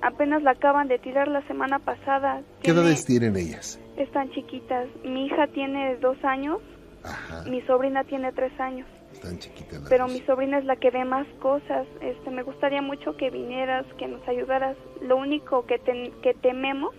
apenas 0.02 0.42
la 0.44 0.52
acaban 0.52 0.88
de 0.88 0.98
tirar 1.00 1.28
la 1.28 1.42
semana 1.48 1.80
pasada 1.80 2.42
¿Qué 2.64 2.72
edades 2.72 3.06
tienen 3.06 3.36
ellas? 3.36 3.80
están 3.98 4.30
chiquitas. 4.32 4.88
Mi 5.04 5.26
hija 5.26 5.48
tiene 5.48 5.98
dos 5.98 6.18
años, 6.24 6.60
Ajá. 7.04 7.44
mi 7.50 7.62
sobrina 7.64 8.06
tiene 8.06 8.32
tres 8.32 8.58
años. 8.58 8.88
Están 9.14 9.38
chiquitas 9.40 9.80
las 9.82 9.90
Pero 9.90 10.08
mi 10.08 10.22
sobrina 10.22 10.58
es 10.60 10.66
la 10.66 10.76
que 10.76 10.92
ve 10.92 11.04
más 11.06 11.28
cosas. 11.40 11.88
Este, 12.02 12.30
me 12.30 12.44
gustaría 12.44 12.82
mucho 12.82 13.16
que 13.18 13.30
vinieras, 13.30 13.86
que 13.98 14.08
nos 14.08 14.26
ayudaras. 14.28 14.78
Lo 15.02 15.18
único 15.18 15.66
que, 15.66 15.78
ten- 15.80 16.12
que 16.22 16.34
tememos 16.36 16.94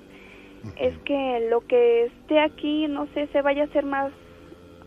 es 0.76 0.96
que 1.04 1.46
lo 1.50 1.60
que 1.62 2.04
esté 2.06 2.40
aquí, 2.40 2.86
no 2.88 3.06
sé, 3.14 3.28
se 3.28 3.40
vaya 3.42 3.62
a 3.62 3.66
hacer 3.66 3.84
más 3.84 4.12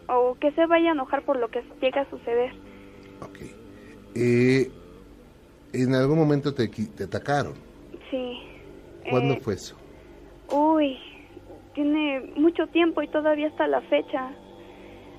o 0.08 0.36
que 0.40 0.52
se 0.52 0.66
vaya 0.68 0.90
a 0.90 0.94
enojar 0.94 1.24
por 1.24 1.38
lo 1.38 1.48
que 1.50 1.64
llega 1.82 2.02
a 2.02 2.10
suceder. 2.10 2.52
Ok. 3.22 3.40
Eh, 4.16 4.70
en 5.74 5.96
algún 5.96 6.20
momento 6.20 6.54
te, 6.54 6.68
te 6.68 7.04
atacaron. 7.06 7.54
Sí. 8.12 8.38
¿Cuándo 9.10 9.34
Eh, 9.36 9.40
fue 9.42 9.56
eso? 9.56 9.76
Uy, 10.52 11.00
tiene 11.74 12.22
mucho 12.36 12.68
tiempo 12.68 13.02
y 13.02 13.08
todavía 13.08 13.48
hasta 13.48 13.66
la 13.68 13.82
fecha. 13.82 14.32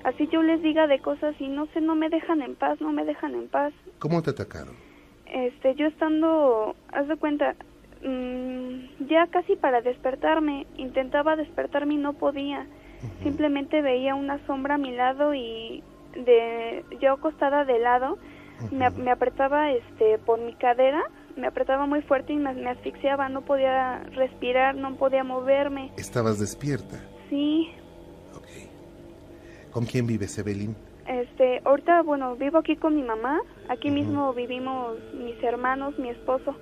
Así 0.05 0.27
yo 0.27 0.43
les 0.43 0.61
diga 0.61 0.85
de 0.85 0.99
cosas 0.99 1.35
y 1.39 1.47
no 1.47 1.65
sé, 1.73 1.81
no 1.81 1.95
me 1.95 2.09
dejan 2.09 2.43
en 2.43 2.53
paz, 2.53 2.79
no 2.79 2.91
me 2.91 3.03
dejan 3.05 3.33
en 3.33 3.47
paz. 3.47 3.73
¿Cómo 3.97 4.21
te 4.21 4.29
atacaron? 4.29 4.75
Este, 5.25 5.73
yo 5.73 5.87
estando, 5.87 6.75
haz 6.93 7.07
de 7.07 7.17
cuenta, 7.17 7.55
mm, 8.03 9.07
ya 9.09 9.25
casi 9.31 9.55
para 9.55 9.81
despertarme, 9.81 10.67
intentaba 10.77 11.35
despertarme 11.35 11.95
y 11.95 11.97
no 11.97 12.13
podía. 12.13 12.67
Simplemente 13.23 13.81
veía 13.81 14.13
una 14.13 14.45
sombra 14.45 14.75
a 14.75 14.77
mi 14.77 14.91
lado 14.91 15.33
y 15.33 15.83
de 16.13 16.85
yo 17.01 17.13
acostada 17.13 17.65
de 17.65 17.79
lado 17.79 18.19
me, 18.71 18.89
me 18.91 19.11
apretaba 19.11 19.71
este 19.71 20.19
por 20.19 20.39
mi 20.39 20.53
cadera, 20.53 21.03
me 21.35 21.47
apretaba 21.47 21.87
muy 21.87 22.03
fuerte 22.03 22.33
y 22.33 22.37
me, 22.37 22.53
me 22.53 22.69
asfixiaba, 22.69 23.27
no 23.29 23.41
podía 23.41 24.03
respirar, 24.13 24.75
no 24.75 24.95
podía 24.97 25.23
moverme. 25.23 25.91
Estabas 25.97 26.39
despierta. 26.39 26.99
Sí. 27.29 27.71
¿Con 29.75 29.83
quién 29.85 30.07
vives, 30.07 30.37
Evelyn? 30.37 30.73
este, 31.05 31.61
ahorita, 31.65 32.01
bueno, 32.03 32.37
vivo 32.37 32.59
aquí 32.59 32.77
con 32.77 32.95
mi 32.95 33.03
mamá, 33.03 33.41
aquí 33.67 33.91
mismo 33.91 34.33
vivimos 34.33 34.95
mis 35.13 35.35
hermanos, 35.43 35.99
mi 35.99 36.11
esposo. 36.11 36.55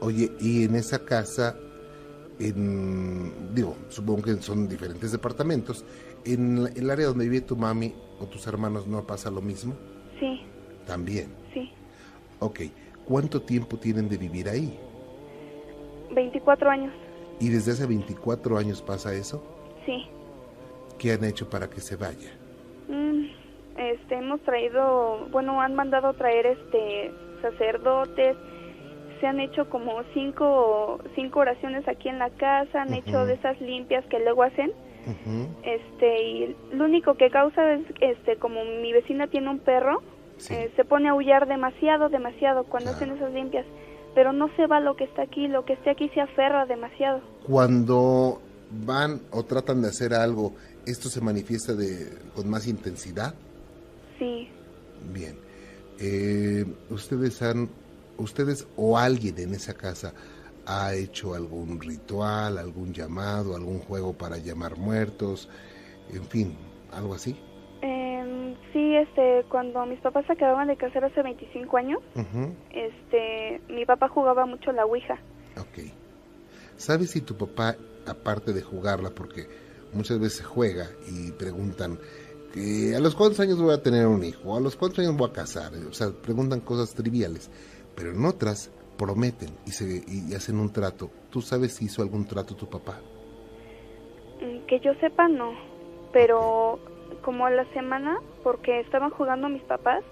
Oye, 0.00 0.32
y 0.40 0.64
en 0.64 0.74
esa 0.74 1.04
casa, 1.04 1.54
en, 2.40 3.54
digo, 3.54 3.76
supongo 3.90 4.22
que 4.22 4.34
son 4.36 4.66
diferentes 4.66 5.12
departamentos, 5.12 5.84
en 6.24 6.66
el 6.74 6.88
área 6.88 7.08
donde 7.08 7.28
vive 7.28 7.42
tu 7.42 7.54
mami 7.54 7.94
o 8.18 8.24
tus 8.24 8.46
hermanos 8.46 8.86
no 8.86 9.06
pasa 9.06 9.30
lo 9.30 9.42
mismo? 9.42 9.74
Sí, 10.18 10.40
También. 10.86 11.28
sí, 11.52 11.70
Ok. 12.40 12.60
¿Cuánto 13.04 13.42
tiempo 13.42 13.76
tienen 13.76 14.08
de 14.08 14.16
vivir 14.16 14.48
ahí? 14.48 14.74
24 16.14 16.70
años, 16.70 16.94
¿Y 17.40 17.50
desde 17.50 17.72
hace 17.72 17.84
24 17.84 18.56
años 18.56 18.80
pasa 18.80 19.12
eso? 19.12 19.44
sí. 19.84 20.06
¿Qué 20.98 21.12
han 21.12 21.22
hecho 21.24 21.48
para 21.50 21.68
que 21.68 21.80
se 21.82 21.94
vaya? 21.94 22.37
Mm, 22.88 23.26
este, 23.76 24.14
hemos 24.16 24.40
traído, 24.40 25.28
bueno, 25.30 25.60
han 25.60 25.74
mandado 25.74 26.12
traer 26.14 26.46
este 26.46 27.12
sacerdotes, 27.42 28.36
se 29.20 29.26
han 29.26 29.40
hecho 29.40 29.68
como 29.68 30.02
cinco, 30.14 30.98
cinco 31.14 31.40
oraciones 31.40 31.86
aquí 31.86 32.08
en 32.08 32.18
la 32.18 32.30
casa, 32.30 32.82
han 32.82 32.94
hecho 32.94 33.26
de 33.26 33.34
esas 33.34 33.60
limpias 33.60 34.04
que 34.06 34.18
luego 34.18 34.42
hacen, 34.42 34.72
este, 35.62 36.22
y 36.22 36.56
lo 36.72 36.84
único 36.84 37.14
que 37.14 37.30
causa 37.30 37.74
es, 37.74 37.82
este, 38.00 38.36
como 38.36 38.64
mi 38.64 38.92
vecina 38.92 39.26
tiene 39.28 39.50
un 39.50 39.58
perro, 39.60 40.02
Eh, 40.50 40.70
se 40.76 40.84
pone 40.84 41.08
a 41.08 41.10
aullar 41.10 41.48
demasiado, 41.48 42.08
demasiado 42.08 42.62
cuando 42.62 42.90
hacen 42.90 43.10
esas 43.10 43.32
limpias. 43.32 43.66
Pero 44.14 44.32
no 44.32 44.48
se 44.54 44.68
va 44.68 44.78
lo 44.78 44.94
que 44.94 45.02
está 45.02 45.22
aquí, 45.22 45.48
lo 45.48 45.64
que 45.64 45.72
esté 45.72 45.90
aquí 45.90 46.08
se 46.10 46.20
aferra 46.20 46.64
demasiado. 46.64 47.20
Cuando 47.44 48.40
van 48.70 49.20
o 49.32 49.42
tratan 49.42 49.82
de 49.82 49.88
hacer 49.88 50.14
algo, 50.14 50.52
¿esto 50.88 51.08
se 51.08 51.20
manifiesta 51.20 51.74
de, 51.74 52.18
con 52.34 52.48
más 52.48 52.66
intensidad? 52.66 53.34
Sí. 54.18 54.48
Bien. 55.12 55.36
Eh, 56.00 56.64
ustedes 56.90 57.42
han, 57.42 57.68
ustedes 58.16 58.66
o 58.76 58.96
alguien 58.96 59.38
en 59.38 59.54
esa 59.54 59.74
casa 59.74 60.14
ha 60.66 60.94
hecho 60.94 61.34
algún 61.34 61.80
ritual, 61.80 62.58
algún 62.58 62.92
llamado, 62.92 63.54
algún 63.54 63.80
juego 63.80 64.12
para 64.12 64.38
llamar 64.38 64.76
muertos, 64.76 65.48
en 66.12 66.24
fin, 66.24 66.56
algo 66.92 67.14
así. 67.14 67.36
Eh, 67.82 68.54
sí, 68.72 68.96
este, 68.96 69.44
cuando 69.48 69.84
mis 69.86 70.00
papás 70.00 70.26
se 70.26 70.32
acababan 70.32 70.68
de 70.68 70.76
casar 70.76 71.04
hace 71.04 71.22
25 71.22 71.76
años, 71.76 72.00
este, 72.70 73.60
mi 73.68 73.84
papá 73.84 74.08
jugaba 74.08 74.46
mucho 74.46 74.72
la 74.72 74.84
Ouija. 74.84 75.18
Ok. 75.58 75.90
¿Sabes 76.76 77.10
si 77.10 77.20
tu 77.22 77.36
papá, 77.36 77.76
aparte 78.06 78.52
de 78.52 78.62
jugarla, 78.62 79.10
porque 79.10 79.48
muchas 79.92 80.18
veces 80.18 80.44
juega 80.44 80.88
y 81.08 81.32
preguntan, 81.32 81.98
que 82.52 82.94
a 82.96 83.00
los 83.00 83.14
cuántos 83.14 83.40
años 83.40 83.60
voy 83.60 83.74
a 83.74 83.82
tener 83.82 84.06
un 84.06 84.24
hijo, 84.24 84.56
a 84.56 84.60
los 84.60 84.76
cuántos 84.76 85.00
años 85.00 85.16
voy 85.16 85.28
a 85.28 85.32
casar, 85.32 85.72
o 85.88 85.92
sea, 85.92 86.08
preguntan 86.10 86.60
cosas 86.60 86.94
triviales, 86.94 87.50
pero 87.94 88.12
en 88.12 88.24
otras 88.24 88.70
prometen 88.98 89.50
y, 89.64 89.70
se, 89.70 90.02
y 90.06 90.34
hacen 90.34 90.58
un 90.58 90.72
trato. 90.72 91.10
¿Tú 91.30 91.40
sabes 91.40 91.74
si 91.74 91.86
hizo 91.86 92.02
algún 92.02 92.26
trato 92.26 92.54
tu 92.54 92.68
papá? 92.68 93.00
Mm, 94.40 94.66
que 94.66 94.80
yo 94.80 94.92
sepa, 95.00 95.28
no. 95.28 95.52
Pero 96.12 96.78
como 97.22 97.46
a 97.46 97.50
la 97.50 97.64
semana, 97.72 98.18
porque 98.42 98.80
estaban 98.80 99.10
jugando 99.10 99.48
mis 99.48 99.62
papás, 99.62 100.02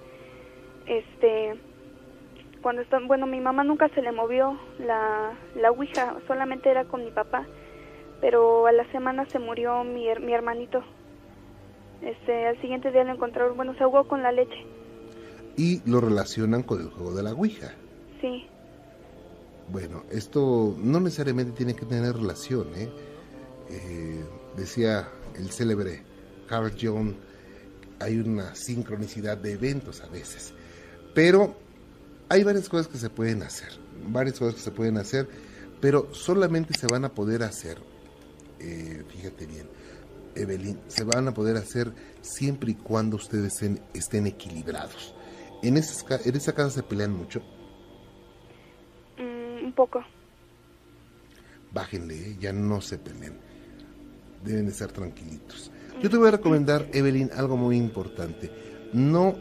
este, 0.87 1.55
cuando 2.63 2.83
están, 2.83 3.09
bueno, 3.09 3.27
mi 3.27 3.41
mamá 3.41 3.65
nunca 3.65 3.89
se 3.91 4.03
le 4.03 4.13
movió 4.13 4.59
la, 4.79 5.33
la 5.57 5.71
ouija, 5.71 6.17
solamente 6.27 6.71
era 6.71 6.85
con 6.85 7.05
mi 7.05 7.11
papá. 7.11 7.47
Pero 8.21 8.67
a 8.67 8.73
la 8.73 8.91
semana 8.93 9.27
se 9.27 9.39
murió 9.39 9.85
mi, 9.85 10.07
mi 10.21 10.33
hermanito. 10.33 10.83
Este, 12.03 12.47
al 12.47 12.61
siguiente 12.61 12.91
día 12.91 13.05
lo 13.05 13.13
encontraron, 13.13 13.57
bueno, 13.57 13.75
se 13.75 13.85
ahogó 13.85 14.07
con 14.07 14.23
la 14.23 14.33
leche. 14.33 14.67
Y 15.57 15.81
lo 15.89 16.01
relacionan 16.01 16.63
con 16.63 16.81
el 16.81 16.91
juego 16.91 17.15
de 17.15 17.23
la 17.23 17.33
ouija. 17.33 17.73
Sí. 18.21 18.47
Bueno, 19.69 20.05
esto 20.11 20.77
no 20.79 21.01
necesariamente 21.01 21.53
tiene 21.53 21.75
que 21.75 21.87
tener 21.87 22.15
relación, 22.15 22.69
¿eh? 22.77 22.89
eh 23.71 24.25
decía 24.57 25.09
el 25.35 25.51
célebre 25.51 26.03
Carl 26.47 26.73
Jung, 26.81 27.15
hay 27.99 28.19
una 28.19 28.55
sincronicidad 28.55 29.37
de 29.39 29.53
eventos 29.53 30.03
a 30.03 30.09
veces, 30.09 30.55
pero 31.15 31.57
hay 32.29 32.45
varias 32.45 32.69
cosas 32.69 32.89
que 32.89 32.99
se 32.99 33.11
pueden 33.11 33.43
hacer, 33.43 33.71
varias 34.09 34.39
cosas 34.39 34.55
que 34.55 34.61
se 34.61 34.71
pueden 34.71 34.99
hacer, 34.99 35.29
pero 35.81 36.13
solamente 36.15 36.79
se 36.79 36.87
van 36.87 37.05
a 37.05 37.13
poder 37.13 37.43
hacer, 37.43 37.79
eh, 38.61 39.05
fíjate 39.09 39.47
bien, 39.47 39.69
Evelyn, 40.35 40.79
se 40.89 41.05
van 41.05 41.29
a 41.29 41.35
poder 41.35 41.57
hacer 41.57 41.93
siempre 42.21 42.73
y 42.73 42.75
cuando 42.75 43.17
ustedes 43.17 43.55
estén, 43.55 43.81
estén 43.95 44.27
equilibrados. 44.27 45.15
En, 45.63 45.77
esa, 45.77 46.21
en 46.25 46.37
esa 46.37 46.55
casa 46.55 46.71
se 46.71 46.83
pelean 46.83 47.13
mucho 47.13 47.43
un 49.67 49.73
poco. 49.73 50.03
Bájenle, 51.73 52.15
¿eh? 52.15 52.37
ya 52.41 52.53
no 52.53 52.81
se 52.81 52.99
peleen. 52.99 53.35
Deben 54.45 54.67
de 54.67 54.73
estar 54.73 54.93
tranquilitos. 54.93 55.71
Yo 56.01 56.09
te 56.09 56.17
voy 56.17 56.29
a 56.29 56.33
recomendar, 56.33 56.89
Evelyn, 56.93 57.31
algo 57.35 57.57
muy 57.57 57.77
importante. 57.77 58.51
No 58.93 59.35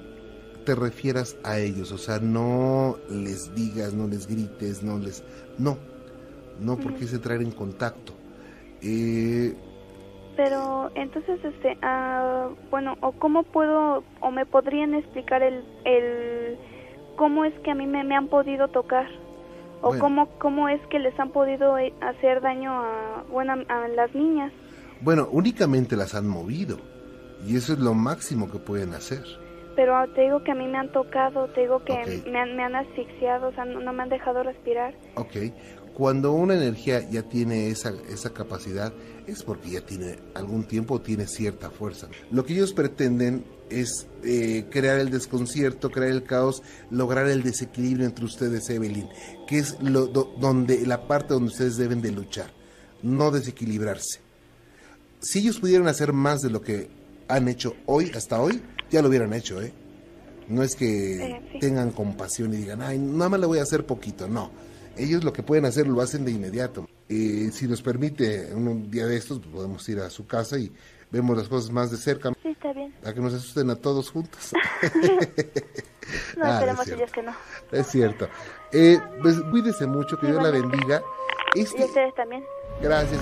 te 0.66 0.74
refieras 0.74 1.38
a 1.44 1.60
ellos, 1.60 1.92
o 1.92 1.98
sea, 1.98 2.20
no 2.20 2.98
les 3.10 3.54
digas, 3.54 3.94
no 3.94 4.08
les 4.08 4.28
grites, 4.28 4.82
no 4.82 4.98
les... 4.98 5.24
No, 5.60 5.78
no 6.60 6.78
porque 6.78 7.06
es 7.06 7.14
entrar 7.14 7.42
en 7.42 7.52
contacto. 7.52 8.14
Eh, 8.86 9.54
pero 10.36 10.92
entonces, 10.96 11.44
este, 11.44 11.78
ah, 11.82 12.50
bueno, 12.70 12.98
o 13.02 13.14
cómo 13.14 13.44
puedo, 13.44 14.04
o 14.20 14.32
me 14.32 14.46
podrían 14.46 14.94
explicar 14.94 15.42
el, 15.42 15.64
el 15.86 16.58
cómo 17.16 17.46
es 17.46 17.54
que 17.64 17.72
a 17.72 17.76
mí 17.76 17.88
me, 17.88 18.04
me 18.04 18.16
han 18.16 18.28
podido 18.28 18.68
tocar 18.68 19.08
o 19.82 19.98
cómo, 20.00 20.28
cómo 20.40 20.68
es 20.68 20.82
que 20.88 21.00
les 21.00 21.18
han 21.20 21.30
podido 21.32 21.78
eh, 21.78 21.94
hacer 22.02 22.42
daño 22.42 22.72
a, 22.72 23.24
bueno, 23.32 23.54
a 23.70 23.88
las 23.88 24.14
niñas. 24.16 24.52
Bueno, 25.02 25.28
únicamente 25.32 25.96
las 25.96 26.16
han 26.16 26.28
movido 26.28 26.78
y 27.46 27.56
eso 27.56 27.74
es 27.74 27.80
lo 27.80 27.94
máximo 27.94 28.52
que 28.52 28.58
pueden 28.58 28.94
hacer. 28.94 29.24
Pero 29.76 30.08
te 30.14 30.22
digo 30.22 30.44
que 30.44 30.52
a 30.52 30.56
mí 30.56 30.68
me 30.68 30.78
han 30.78 30.92
tocado, 30.92 31.48
te 31.50 31.62
digo 31.62 31.84
que 31.84 32.24
me, 32.28 32.40
han, 32.40 32.56
me 32.56 32.64
han 32.64 32.76
asfixiado, 32.76 33.50
o 33.50 33.52
sea, 33.52 33.66
no, 33.66 33.92
me 33.92 34.04
han 34.04 34.10
dejado 34.10 34.42
respirar. 34.42 34.96
Ok, 35.16 35.36
cuando 35.96 36.34
una 36.34 36.56
energía 36.56 37.10
ya 37.10 37.24
tiene 37.24 37.70
esa, 37.70 37.94
esa 38.10 38.34
capacidad 38.34 38.94
es 39.28 39.44
porque 39.44 39.72
ya 39.72 39.82
tiene 39.82 40.20
algún 40.34 40.66
tiempo, 40.66 41.02
tiene 41.02 41.26
cierta 41.26 41.72
fuerza. 41.72 42.10
Lo 42.32 42.46
que 42.46 42.54
ellos 42.54 42.74
pretenden 42.74 43.46
es 43.70 44.06
eh, 44.24 44.66
crear 44.70 45.00
el 45.00 45.10
desconcierto, 45.10 45.90
crear 45.90 46.12
el 46.12 46.24
caos, 46.24 46.62
lograr 46.92 47.28
el 47.28 47.44
desequilibrio 47.44 48.06
entre 48.06 48.26
ustedes, 48.26 48.70
Evelyn, 48.70 49.08
que 49.48 49.60
es 49.60 49.78
lo, 49.82 50.08
donde 50.08 50.86
la 50.86 51.08
parte 51.08 51.34
donde 51.34 51.52
ustedes 51.52 51.78
deben 51.78 52.02
de 52.02 52.12
luchar, 52.12 52.52
no 53.02 53.32
desequilibrarse. 53.32 54.20
Si 55.22 55.40
ellos 55.40 55.60
pudieran 55.60 55.88
hacer 55.88 56.14
más 56.14 56.42
de 56.42 56.50
lo 56.50 56.62
que 56.62 56.90
han 57.28 57.48
hecho 57.48 57.76
hoy, 57.86 58.12
hasta 58.14 58.42
hoy, 58.42 58.62
ya 58.92 59.02
lo 59.02 59.08
hubieran 59.10 59.34
hecho, 59.34 59.62
¿eh? 59.62 59.74
No 60.48 60.62
es 60.62 60.76
que 60.76 61.26
eh, 61.26 61.42
tengan 61.60 61.92
compasión 61.92 62.54
y 62.54 62.58
digan, 62.58 62.82
ay, 62.82 63.00
nada 63.00 63.30
más 63.30 63.40
le 63.40 63.48
voy 63.48 63.60
a 63.60 63.64
hacer 63.64 63.86
poquito, 63.86 64.28
no. 64.28 64.52
Ellos 64.98 65.24
lo 65.24 65.34
que 65.34 65.44
pueden 65.44 65.66
hacer 65.66 65.88
lo 65.88 66.02
hacen 66.02 66.26
de 66.26 66.32
inmediato. 66.32 66.88
Eh, 67.10 67.50
si 67.52 67.68
nos 67.68 67.82
permite 67.82 68.54
un 68.54 68.90
día 68.90 69.06
de 69.06 69.18
estos, 69.18 69.40
pues, 69.40 69.54
podemos 69.54 69.88
ir 69.90 70.00
a 70.00 70.10
su 70.10 70.26
casa 70.26 70.58
y 70.58 70.72
vemos 71.12 71.38
las 71.38 71.48
cosas 71.48 71.72
más 71.72 71.92
de 71.92 71.98
cerca. 71.98 72.32
Sí, 72.42 72.50
está 72.50 72.74
bien. 72.74 72.94
A 73.04 73.14
que 73.14 73.22
nos 73.22 73.34
asusten 73.34 73.70
a 73.70 73.76
todos 73.76 74.10
juntos. 74.10 74.52
no, 76.38 76.46
ah, 76.46 76.54
esperemos 76.54 76.88
ellos 76.88 77.12
que 77.12 77.24
no. 77.24 77.34
Es 77.72 77.88
cierto. 77.88 78.28
Eh, 78.72 79.00
pues 79.22 79.40
cuídese 79.52 79.86
mucho, 79.86 80.18
que 80.18 80.28
Dios 80.28 80.42
la 80.42 80.52
bendiga. 80.52 81.02
y 81.56 81.64
ustedes 81.64 82.14
también. 82.16 82.44
Gracias. 82.82 83.22